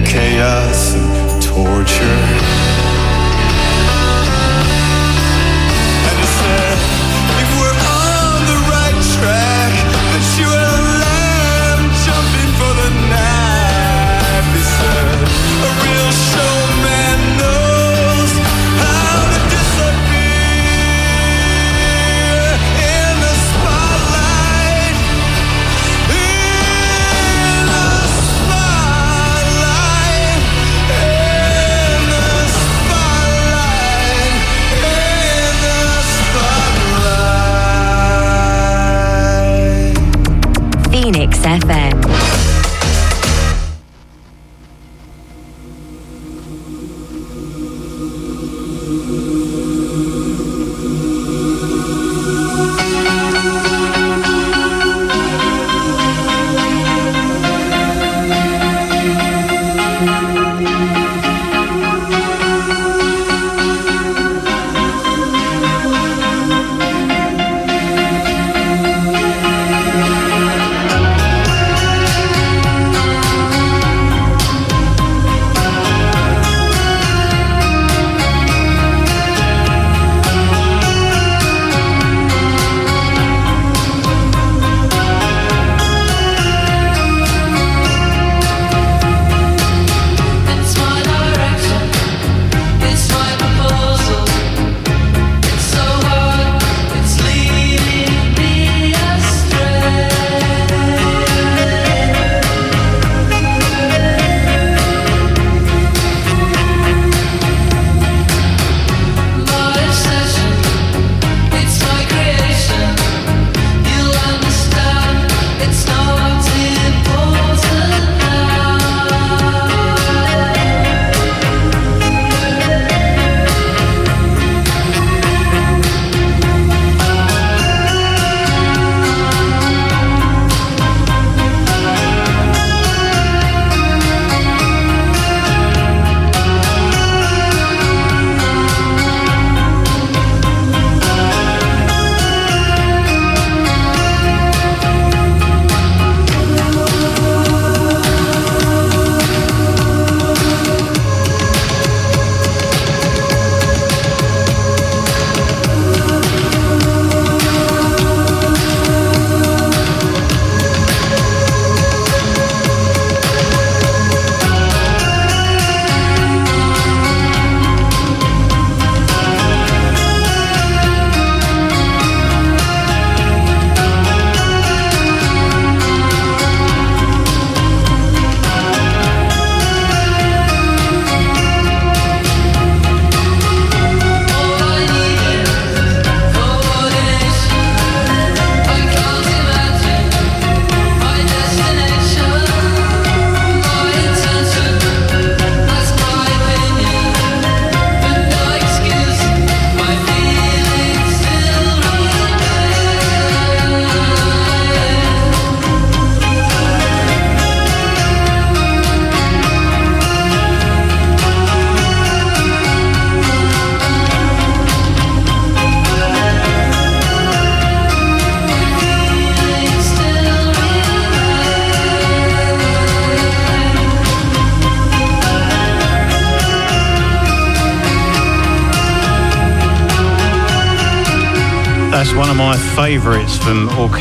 chaos, 0.06 0.96
and 0.96 1.44
torture. 1.44 2.93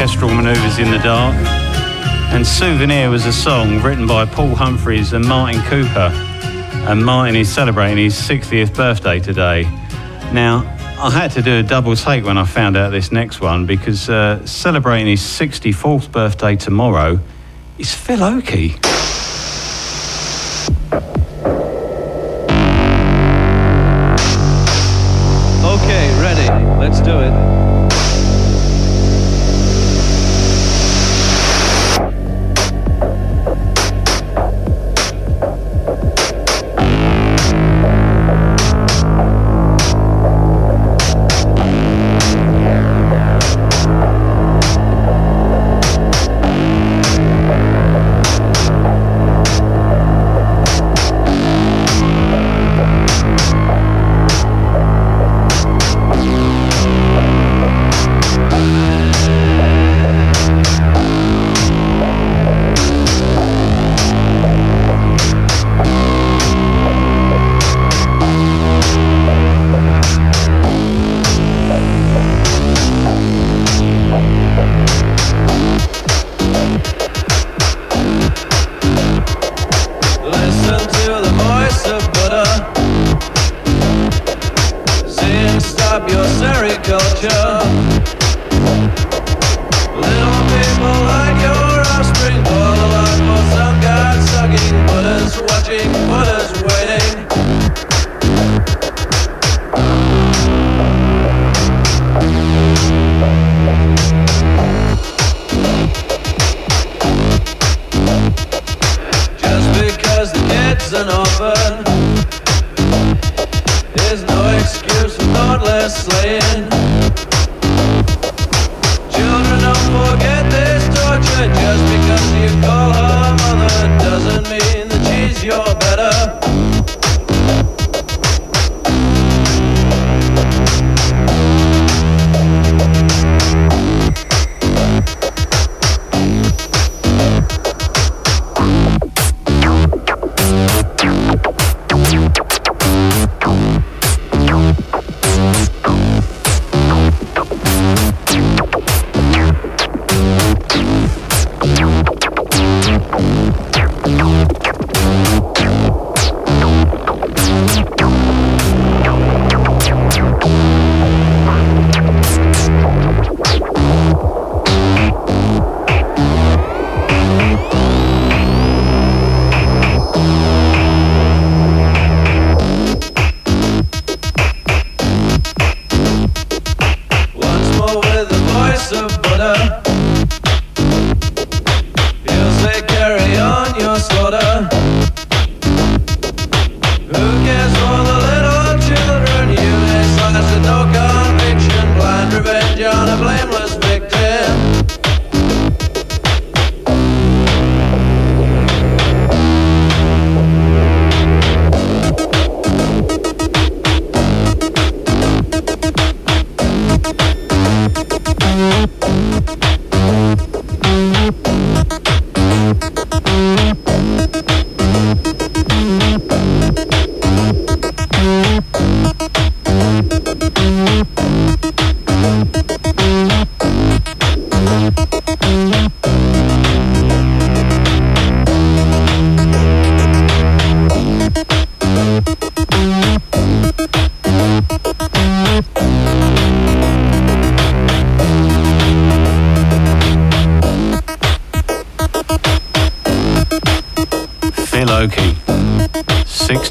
Orchestral 0.02 0.34
Manoeuvres 0.34 0.80
in 0.80 0.90
the 0.90 0.98
Dark. 0.98 1.32
And 2.34 2.44
Souvenir 2.44 3.08
was 3.08 3.24
a 3.24 3.32
song 3.32 3.80
written 3.82 4.04
by 4.04 4.24
Paul 4.24 4.52
Humphreys 4.56 5.12
and 5.12 5.24
Martin 5.24 5.62
Cooper. 5.62 6.10
And 6.88 7.04
Martin 7.04 7.36
is 7.36 7.48
celebrating 7.48 7.98
his 7.98 8.14
60th 8.14 8.74
birthday 8.74 9.20
today. 9.20 9.62
Now, 10.32 10.64
I 10.98 11.08
had 11.08 11.30
to 11.32 11.40
do 11.40 11.60
a 11.60 11.62
double 11.62 11.94
take 11.94 12.24
when 12.24 12.36
I 12.36 12.44
found 12.46 12.76
out 12.76 12.90
this 12.90 13.12
next 13.12 13.40
one 13.40 13.64
because 13.64 14.10
uh, 14.10 14.44
celebrating 14.44 15.06
his 15.06 15.20
64th 15.20 16.10
birthday 16.10 16.56
tomorrow 16.56 17.20
is 17.78 17.94
Phil 17.94 18.24
Oakey. 18.24 18.91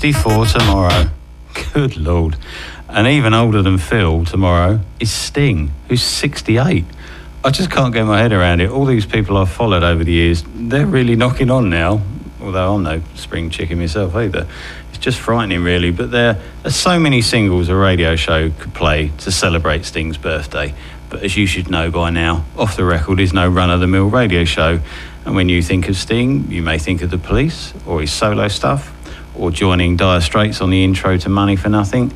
64 0.01 0.45
tomorrow. 0.47 1.11
Good 1.73 1.95
lord. 1.95 2.35
And 2.89 3.05
even 3.05 3.35
older 3.35 3.61
than 3.61 3.77
Phil 3.77 4.25
tomorrow 4.25 4.79
is 4.99 5.11
Sting, 5.11 5.71
who's 5.89 6.01
68. 6.01 6.83
I 7.43 7.49
just 7.51 7.69
can't 7.69 7.93
get 7.93 8.05
my 8.07 8.19
head 8.19 8.31
around 8.31 8.61
it. 8.61 8.71
All 8.71 8.85
these 8.85 9.05
people 9.05 9.37
I've 9.37 9.51
followed 9.51 9.83
over 9.83 10.03
the 10.03 10.11
years, 10.11 10.43
they're 10.55 10.87
really 10.87 11.15
knocking 11.15 11.51
on 11.51 11.69
now. 11.69 12.01
Although 12.41 12.73
I'm 12.73 12.81
no 12.81 13.03
spring 13.13 13.51
chicken 13.51 13.77
myself 13.77 14.15
either. 14.15 14.47
It's 14.89 14.97
just 14.97 15.19
frightening, 15.19 15.63
really. 15.63 15.91
But 15.91 16.09
there 16.09 16.41
are 16.65 16.71
so 16.71 16.99
many 16.99 17.21
singles 17.21 17.69
a 17.69 17.75
radio 17.75 18.15
show 18.15 18.49
could 18.49 18.73
play 18.73 19.11
to 19.19 19.31
celebrate 19.31 19.85
Sting's 19.85 20.17
birthday. 20.17 20.73
But 21.11 21.21
as 21.21 21.37
you 21.37 21.45
should 21.45 21.69
know 21.69 21.91
by 21.91 22.09
now, 22.09 22.43
Off 22.57 22.75
the 22.75 22.85
Record 22.85 23.19
is 23.19 23.33
no 23.33 23.47
run 23.47 23.69
of 23.69 23.79
the 23.79 23.87
mill 23.87 24.09
radio 24.09 24.45
show. 24.45 24.79
And 25.25 25.35
when 25.35 25.47
you 25.47 25.61
think 25.61 25.87
of 25.89 25.95
Sting, 25.95 26.49
you 26.49 26.63
may 26.63 26.79
think 26.79 27.03
of 27.03 27.11
the 27.11 27.19
police 27.19 27.75
or 27.85 28.01
his 28.01 28.11
solo 28.11 28.47
stuff, 28.47 28.91
or 29.41 29.49
joining 29.49 29.97
Dire 29.97 30.21
Straits 30.21 30.61
on 30.61 30.69
the 30.69 30.83
intro 30.83 31.17
to 31.17 31.27
Money 31.27 31.55
for 31.55 31.67
Nothing, 31.67 32.13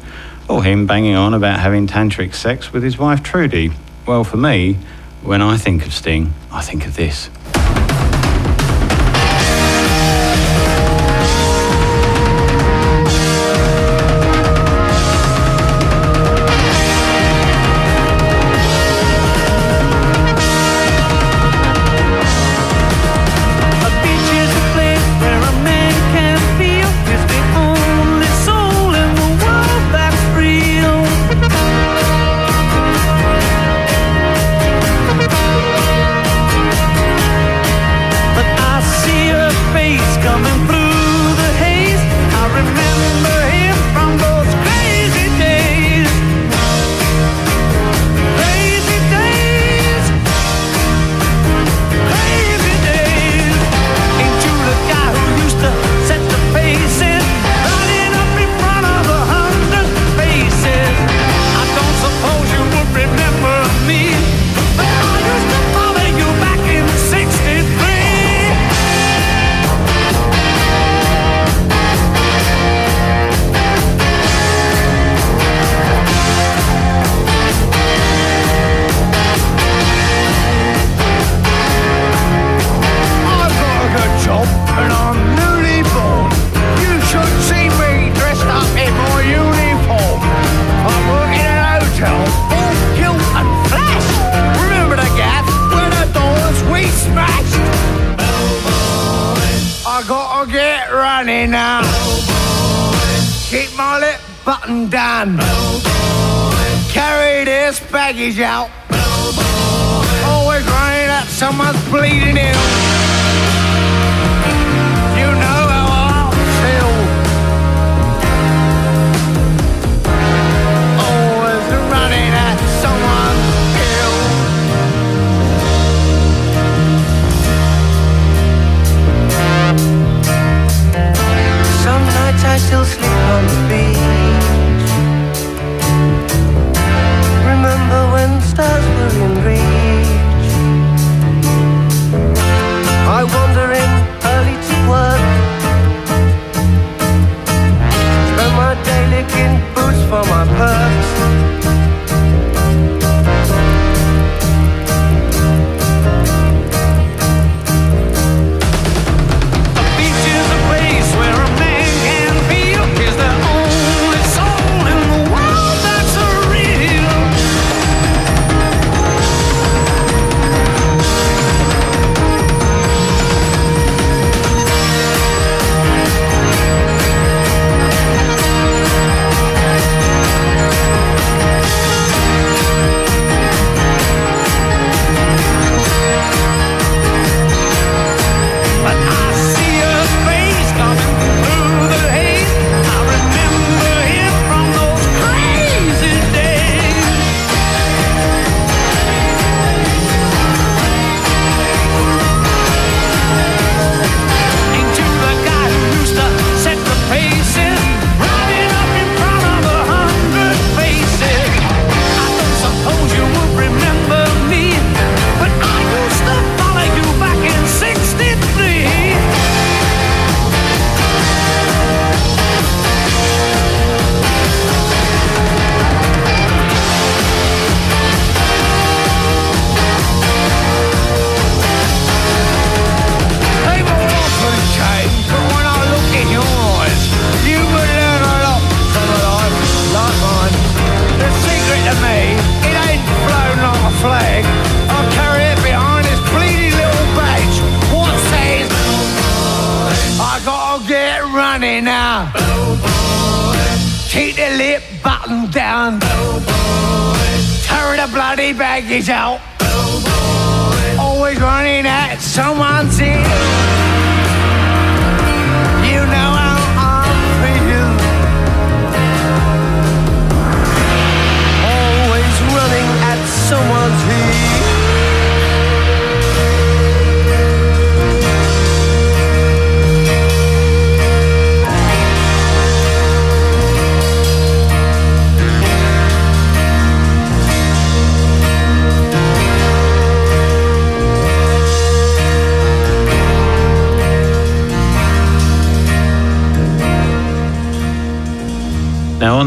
or 0.47 0.63
him 0.63 0.85
banging 0.85 1.15
on 1.15 1.33
about 1.33 1.59
having 1.59 1.87
tantric 1.87 2.35
sex 2.35 2.71
with 2.71 2.83
his 2.83 2.99
wife 2.99 3.23
Trudy. 3.23 3.71
Well, 4.05 4.23
for 4.23 4.37
me, 4.37 4.77
when 5.23 5.41
I 5.41 5.57
think 5.57 5.87
of 5.87 5.93
Sting, 5.93 6.35
I 6.51 6.61
think 6.61 6.85
of 6.85 6.95
this. 6.95 7.31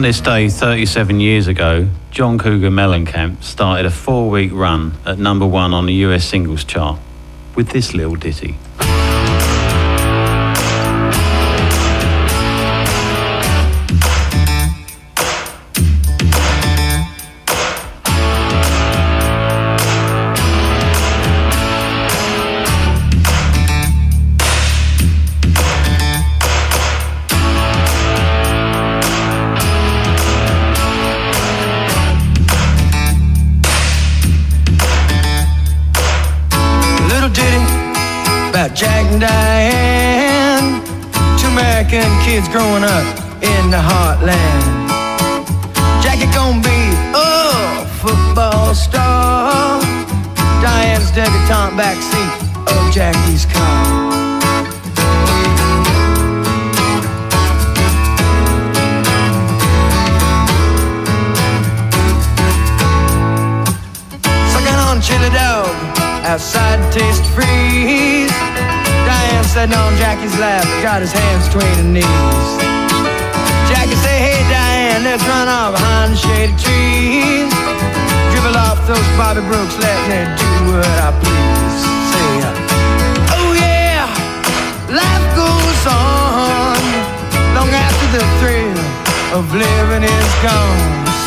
this 0.09 0.23
day 0.23 0.49
37 0.49 1.21
years 1.21 1.49
ago, 1.49 1.87
John 2.11 2.39
Cougar 2.39 2.71
Mellencamp 2.71 3.43
started 3.43 3.85
a 3.85 3.91
four 3.91 4.31
week 4.31 4.51
run 4.55 4.95
at 5.05 5.19
number 5.19 5.45
one 5.45 5.75
on 5.75 5.85
the 5.85 5.93
US 6.07 6.25
singles 6.25 6.65
chart 6.65 6.99
with 7.55 7.69
this 7.73 7.93
little 7.93 8.15
ditty. 8.17 8.57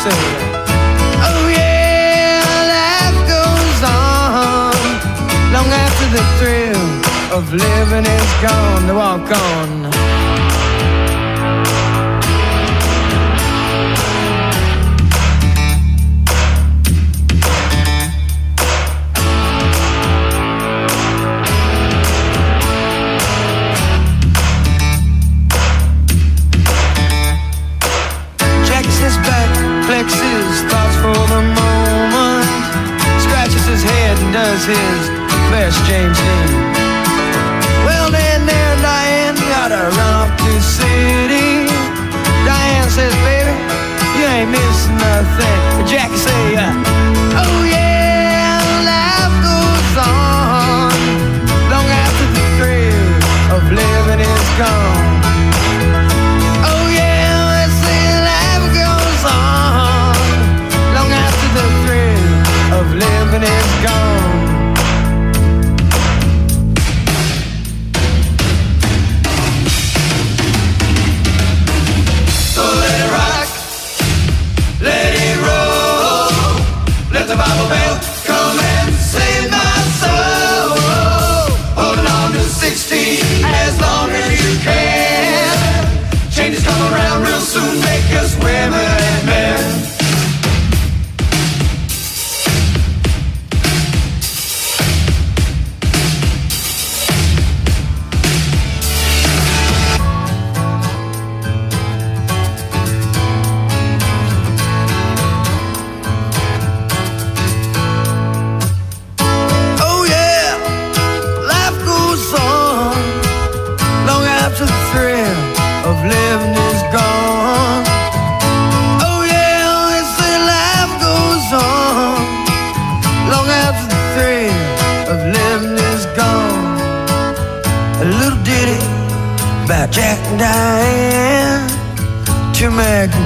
sing. 0.02 0.24
Oh 1.28 1.44
yeah, 1.46 2.42
life 2.74 3.20
goes 3.34 3.80
on 3.86 4.74
long 5.54 5.68
after 5.84 6.06
the 6.16 6.24
thrill 6.38 6.86
of 7.36 7.44
living 7.52 8.06
is 8.18 8.30
gone. 8.42 8.86
To 8.88 8.94
walk 8.94 9.30
on. 9.30 10.21
His 34.76 35.08
best 35.52 35.78
James 35.84 36.16
Dean. 36.16 36.50
Well, 37.84 38.10
then 38.10 38.46
there 38.46 38.76
Diane 38.80 39.36
gotta 39.52 39.80
run 39.96 40.12
off 40.20 40.30
to 40.38 40.52
city. 40.60 41.68
Diane 42.44 42.90
says, 42.90 43.14
baby, 43.26 43.54
you 44.18 44.24
ain't 44.24 44.50
missing 44.50 44.96
nothing. 44.96 45.71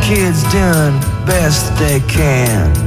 Kids 0.07 0.41
doing 0.53 1.01
best 1.27 1.77
they 1.81 1.99
can. 2.07 2.86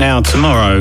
Now, 0.00 0.22
tomorrow 0.22 0.80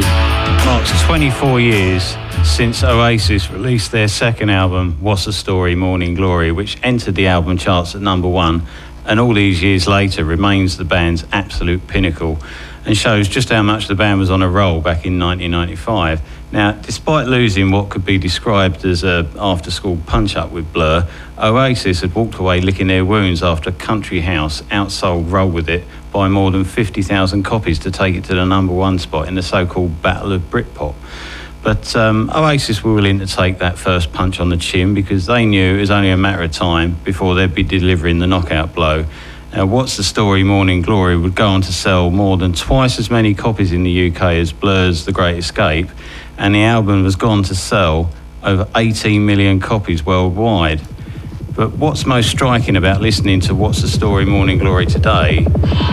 marks 0.63 1.03
24 1.03 1.59
years 1.59 2.15
since 2.45 2.85
Oasis 2.85 3.51
released 3.51 3.91
their 3.91 4.07
second 4.07 4.49
album, 4.49 4.95
What's 5.01 5.25
the 5.25 5.33
Story 5.33 5.75
Morning 5.75 6.13
Glory, 6.13 6.53
which 6.53 6.77
entered 6.83 7.15
the 7.15 7.27
album 7.27 7.57
charts 7.57 7.95
at 7.95 8.01
number 8.01 8.29
one, 8.29 8.65
and 9.05 9.19
all 9.19 9.33
these 9.33 9.61
years 9.61 9.89
later 9.89 10.23
remains 10.23 10.77
the 10.77 10.85
band's 10.85 11.25
absolute 11.33 11.85
pinnacle 11.85 12.39
and 12.85 12.95
shows 12.95 13.27
just 13.27 13.49
how 13.49 13.61
much 13.61 13.89
the 13.89 13.95
band 13.95 14.21
was 14.21 14.31
on 14.31 14.41
a 14.41 14.47
roll 14.47 14.79
back 14.79 15.05
in 15.05 15.19
1995. 15.19 16.21
Now, 16.53 16.71
despite 16.71 17.27
losing 17.27 17.71
what 17.71 17.89
could 17.89 18.05
be 18.05 18.17
described 18.17 18.85
as 18.85 19.03
a 19.03 19.29
after-school 19.37 19.99
punch-up 20.05 20.51
with 20.51 20.71
Blur, 20.71 21.05
Oasis 21.37 21.99
had 21.99 22.15
walked 22.15 22.35
away 22.35 22.61
licking 22.61 22.87
their 22.87 23.03
wounds 23.03 23.43
after 23.43 23.69
Country 23.73 24.21
House 24.21 24.61
outsold 24.71 25.29
Roll 25.29 25.49
With 25.49 25.67
It 25.67 25.83
by 26.19 26.27
more 26.27 26.51
than 26.51 26.65
50,000 26.65 27.43
copies 27.43 27.79
to 27.79 27.91
take 27.91 28.13
it 28.13 28.25
to 28.25 28.35
the 28.35 28.43
number 28.43 28.73
one 28.73 28.99
spot 28.99 29.29
in 29.29 29.35
the 29.35 29.41
so-called 29.41 30.01
Battle 30.01 30.33
of 30.33 30.41
Britpop. 30.51 30.93
But 31.63 31.95
um, 31.95 32.29
Oasis 32.35 32.83
were 32.83 32.93
willing 32.93 33.19
to 33.19 33.25
take 33.25 33.59
that 33.59 33.77
first 33.77 34.11
punch 34.11 34.41
on 34.41 34.49
the 34.49 34.57
chin 34.57 34.93
because 34.93 35.27
they 35.27 35.45
knew 35.45 35.77
it 35.77 35.79
was 35.79 35.91
only 35.91 36.09
a 36.09 36.17
matter 36.17 36.43
of 36.43 36.51
time 36.51 36.97
before 37.05 37.35
they'd 37.35 37.55
be 37.55 37.63
delivering 37.63 38.19
the 38.19 38.27
knockout 38.27 38.75
blow. 38.75 39.05
Now, 39.53 39.65
What's 39.65 39.95
the 39.95 40.03
Story 40.03 40.43
Morning 40.43 40.81
Glory 40.81 41.15
would 41.15 41.35
go 41.35 41.47
on 41.47 41.61
to 41.61 41.71
sell 41.71 42.09
more 42.09 42.35
than 42.35 42.51
twice 42.51 42.99
as 42.99 43.09
many 43.09 43.33
copies 43.33 43.71
in 43.71 43.83
the 43.83 44.11
UK 44.11 44.21
as 44.21 44.51
Blur's 44.51 45.05
The 45.05 45.13
Great 45.13 45.37
Escape, 45.37 45.87
and 46.37 46.53
the 46.53 46.63
album 46.63 47.05
has 47.05 47.15
gone 47.15 47.43
to 47.43 47.55
sell 47.55 48.11
over 48.43 48.67
18 48.75 49.25
million 49.25 49.61
copies 49.61 50.05
worldwide. 50.05 50.81
But 51.60 51.76
what's 51.76 52.06
most 52.06 52.31
striking 52.31 52.77
about 52.77 53.02
listening 53.02 53.41
to 53.41 53.53
What's 53.53 53.81
the 53.81 53.90
Story 53.90 54.23
Morning 54.23 54.60
Glory 54.60 54.86
today 54.86 55.40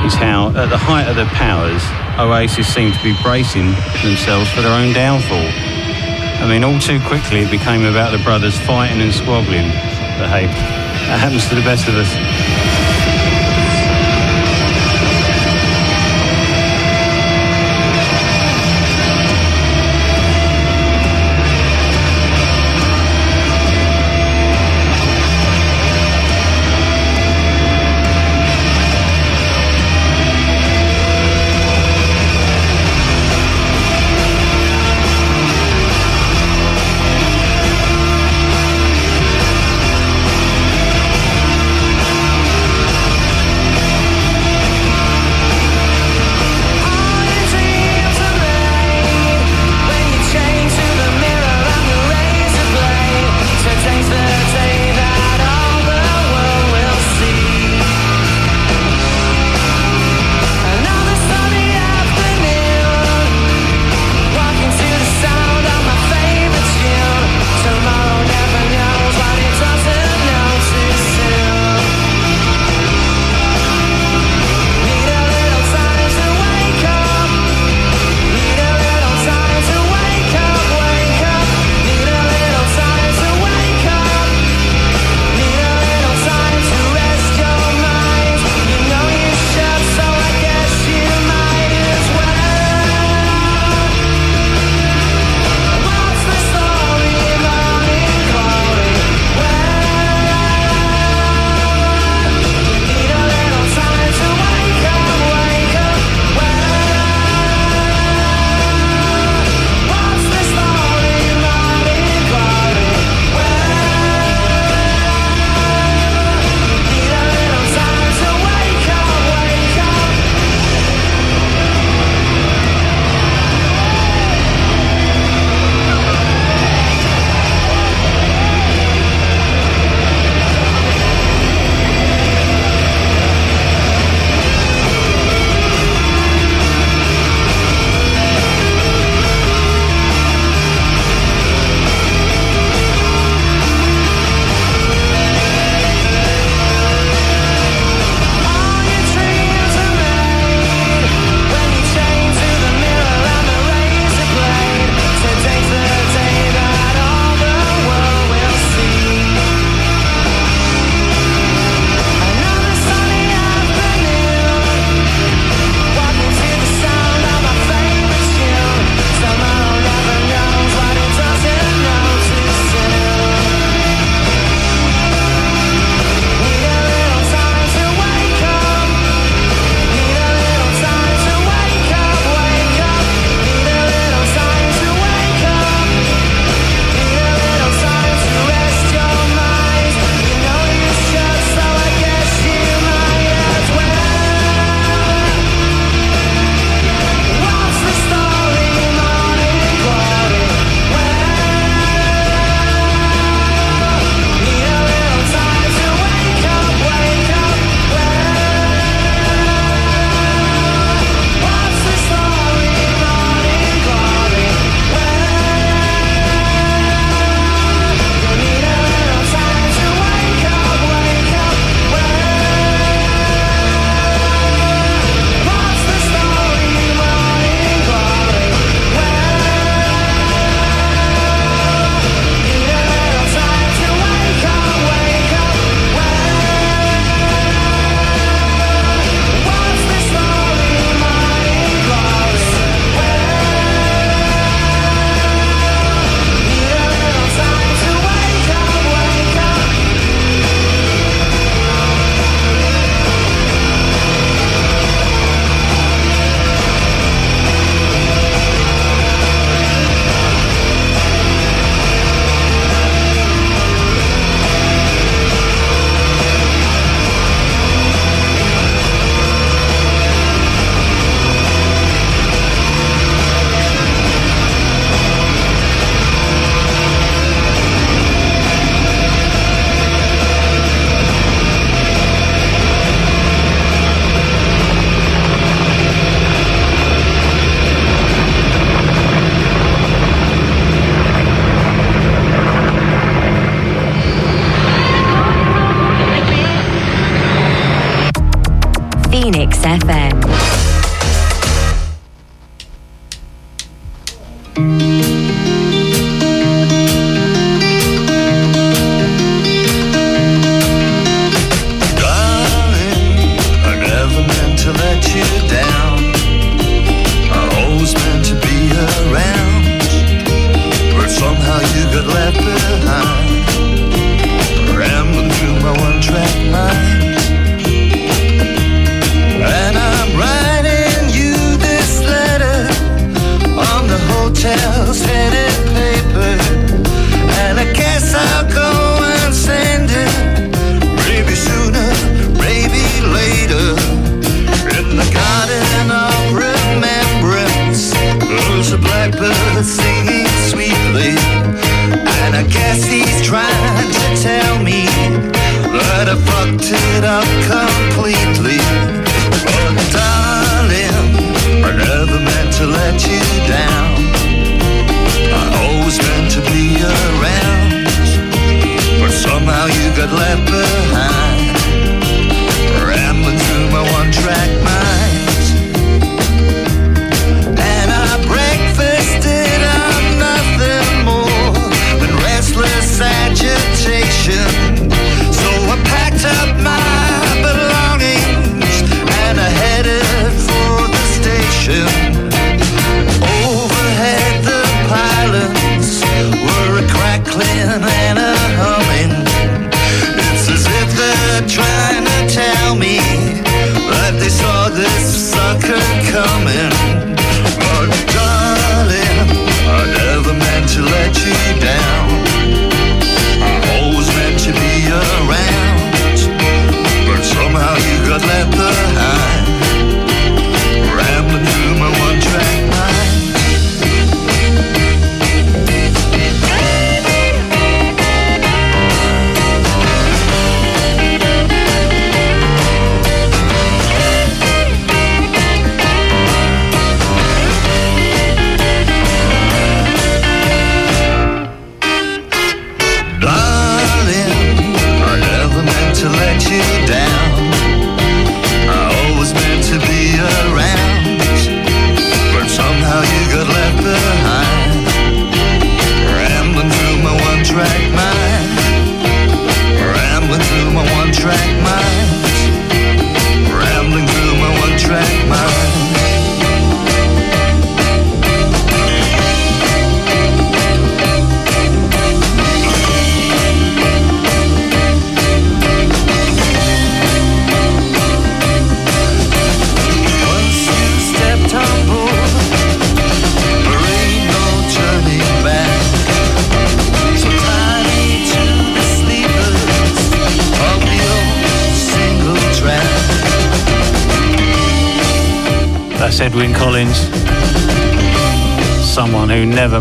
is 0.06 0.14
how, 0.14 0.54
at 0.54 0.70
the 0.70 0.78
height 0.78 1.08
of 1.08 1.16
their 1.16 1.26
powers, 1.34 1.82
Oasis 2.22 2.72
seem 2.72 2.92
to 2.92 3.02
be 3.02 3.18
bracing 3.20 3.74
themselves 3.98 4.48
for 4.54 4.62
their 4.62 4.70
own 4.70 4.94
downfall. 4.94 5.42
I 5.42 6.46
mean, 6.46 6.62
all 6.62 6.78
too 6.78 7.02
quickly 7.10 7.40
it 7.40 7.50
became 7.50 7.82
about 7.82 8.14
the 8.14 8.22
brothers 8.22 8.56
fighting 8.60 9.02
and 9.02 9.10
squabbling. 9.10 9.66
But 10.22 10.30
hey, 10.30 10.46
that 11.10 11.18
happens 11.18 11.48
to 11.48 11.56
the 11.56 11.66
best 11.66 11.88
of 11.88 11.98
us. 11.98 12.14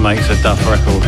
Makes 0.06 0.30
a 0.30 0.40
duff 0.44 0.64
record. 0.69 1.02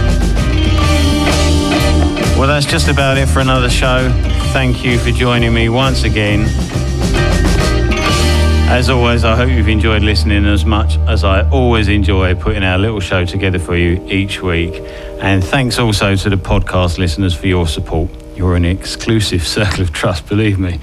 Well, 2.36 2.48
that's 2.48 2.66
just 2.66 2.88
about 2.88 3.20
it 3.20 3.28
for 3.28 3.42
another 3.42 3.70
show. 3.70 4.10
Thank 4.54 4.84
you 4.84 4.98
for 4.98 5.12
joining 5.12 5.54
me 5.54 5.70
once 5.70 6.04
again. 6.04 6.48
As 8.72 8.90
always, 8.90 9.24
I 9.24 9.36
hope 9.36 9.52
you've 9.52 9.68
enjoyed 9.68 10.02
listening 10.02 10.48
as 10.48 10.66
much 10.66 10.98
as 11.08 11.24
I 11.24 11.48
always 11.52 11.90
enjoy 11.90 12.34
putting 12.34 12.64
our 12.64 12.80
little 12.80 13.00
show 13.00 13.24
together 13.24 13.60
for 13.60 13.76
you 13.78 14.04
each 14.08 14.42
week. 14.42 14.82
And 15.22 15.44
thanks 15.44 15.78
also 15.78 16.16
to 16.16 16.30
the 16.32 16.36
podcast 16.36 16.98
listeners 16.98 17.36
for 17.36 17.46
your 17.46 17.68
support. 17.68 18.10
You're 18.36 18.56
an 18.56 18.66
exclusive 18.66 19.46
circle 19.56 19.84
of 19.84 19.94
trust, 19.94 20.28
believe 20.28 20.58
me. 20.58 20.80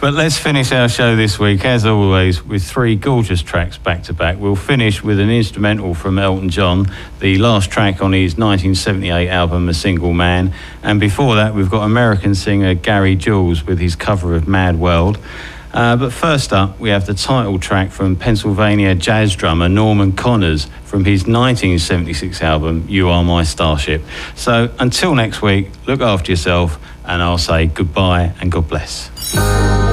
But 0.00 0.14
let's 0.14 0.38
finish 0.38 0.70
our 0.70 0.88
show 0.88 1.16
this 1.16 1.40
week, 1.40 1.64
as 1.64 1.84
always, 1.84 2.44
with 2.44 2.62
three 2.62 2.94
gorgeous 2.94 3.42
tracks 3.42 3.78
back 3.78 4.04
to 4.04 4.12
back. 4.12 4.38
We'll 4.38 4.54
finish 4.54 5.02
with 5.02 5.18
an 5.18 5.28
instrumental 5.28 5.92
from 5.92 6.20
Elton 6.20 6.50
John, 6.50 6.86
the 7.18 7.36
last 7.38 7.68
track 7.72 8.00
on 8.00 8.12
his 8.12 8.38
1978 8.38 9.28
album, 9.28 9.68
A 9.68 9.74
Single 9.74 10.12
Man. 10.12 10.54
And 10.84 11.00
before 11.00 11.34
that, 11.34 11.52
we've 11.52 11.68
got 11.68 11.82
American 11.82 12.36
singer 12.36 12.74
Gary 12.74 13.16
Jules 13.16 13.66
with 13.66 13.80
his 13.80 13.96
cover 13.96 14.36
of 14.36 14.46
Mad 14.46 14.78
World. 14.78 15.18
Uh, 15.72 15.96
but 15.96 16.12
first 16.12 16.52
up, 16.52 16.78
we 16.78 16.90
have 16.90 17.06
the 17.06 17.14
title 17.14 17.58
track 17.58 17.90
from 17.90 18.14
Pennsylvania 18.14 18.94
jazz 18.94 19.34
drummer 19.34 19.68
Norman 19.68 20.12
Connors 20.12 20.68
from 20.84 21.04
his 21.04 21.22
1976 21.22 22.40
album, 22.40 22.84
You 22.88 23.08
Are 23.08 23.24
My 23.24 23.42
Starship. 23.42 24.02
So 24.36 24.72
until 24.78 25.16
next 25.16 25.42
week, 25.42 25.70
look 25.88 26.00
after 26.00 26.30
yourself, 26.30 26.78
and 27.04 27.20
I'll 27.20 27.36
say 27.36 27.66
goodbye 27.66 28.32
and 28.40 28.52
God 28.52 28.68
bless. 28.68 29.87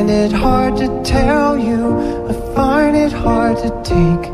find 0.00 0.10
it 0.10 0.32
hard 0.32 0.76
to 0.78 0.88
tell 1.04 1.58
you, 1.58 1.98
I 2.26 2.32
find 2.54 2.96
it 2.96 3.12
hard 3.12 3.58
to 3.58 3.68
take. 3.84 4.32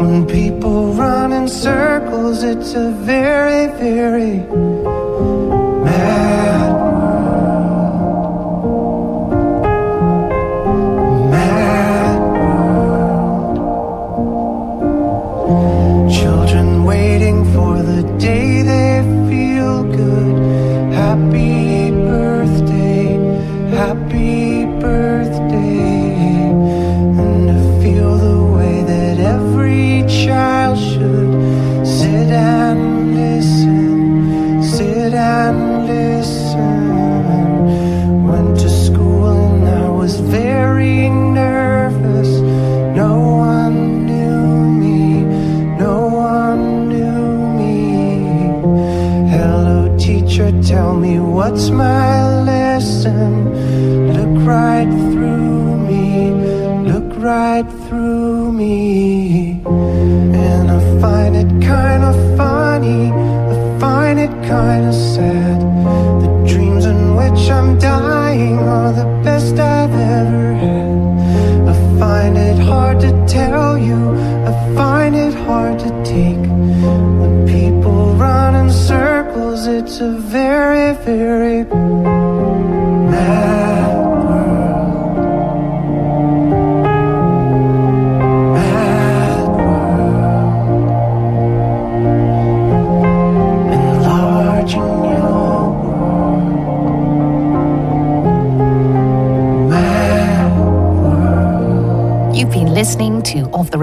When 0.00 0.26
people 0.26 0.94
run 0.94 1.30
in 1.30 1.46
circles, 1.46 2.42
it's 2.42 2.72
a 2.72 2.90
very, 2.90 3.66
very 3.76 4.40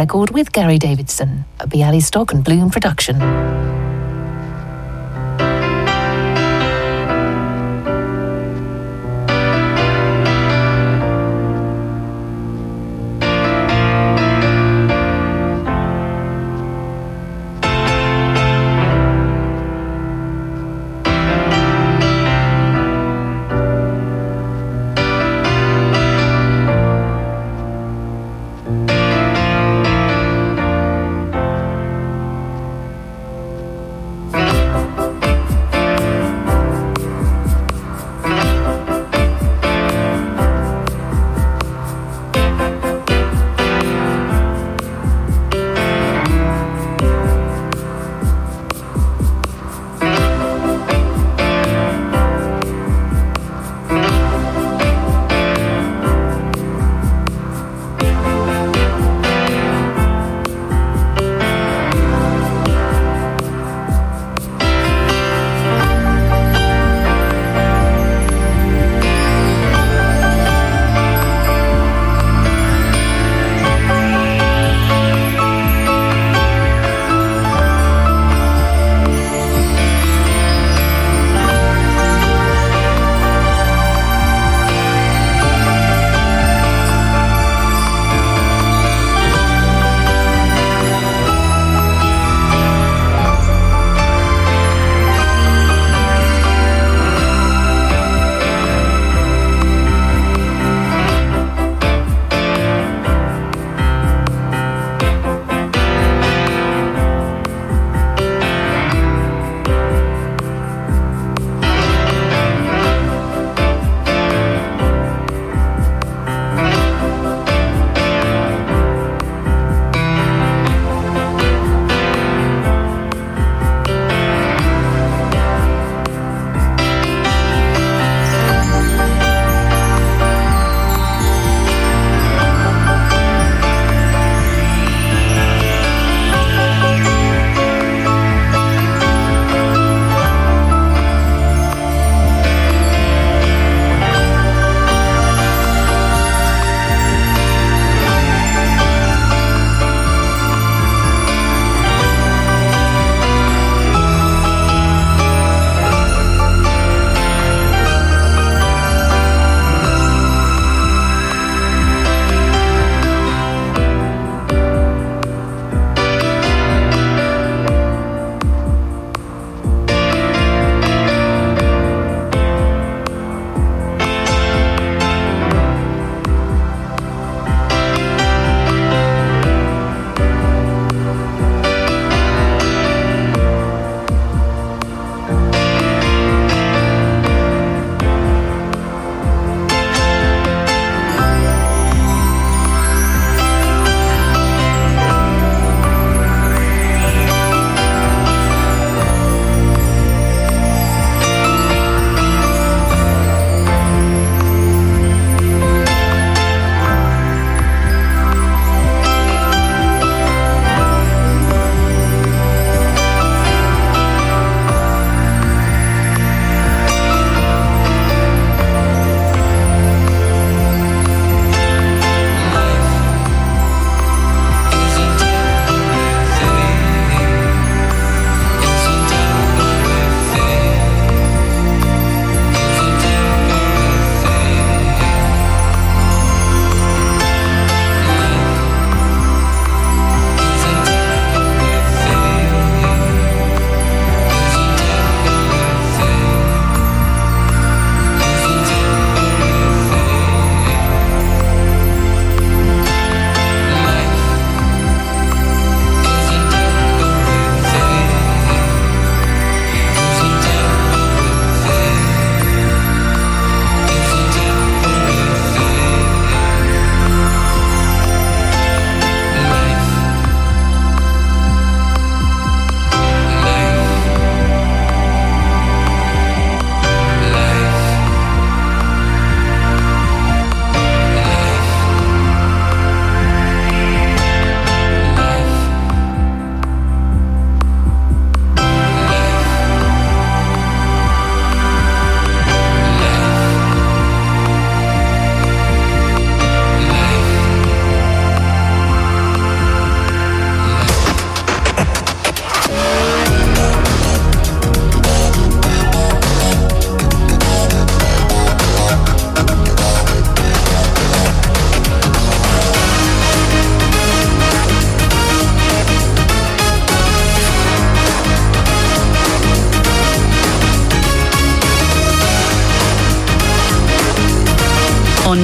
record 0.02 0.32
with 0.32 0.52
Gary 0.52 0.80
Davidson, 0.80 1.46
a 1.60 1.68
Bialystock 1.68 2.32
and 2.32 2.44
Bloom 2.44 2.72
production. 2.72 3.81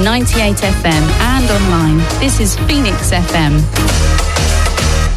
98 0.07 0.55
FM 0.55 1.03
and 1.19 1.51
online. 1.51 1.97
This 2.21 2.39
is 2.39 2.55
Phoenix 2.59 3.11
FM. 3.11 3.86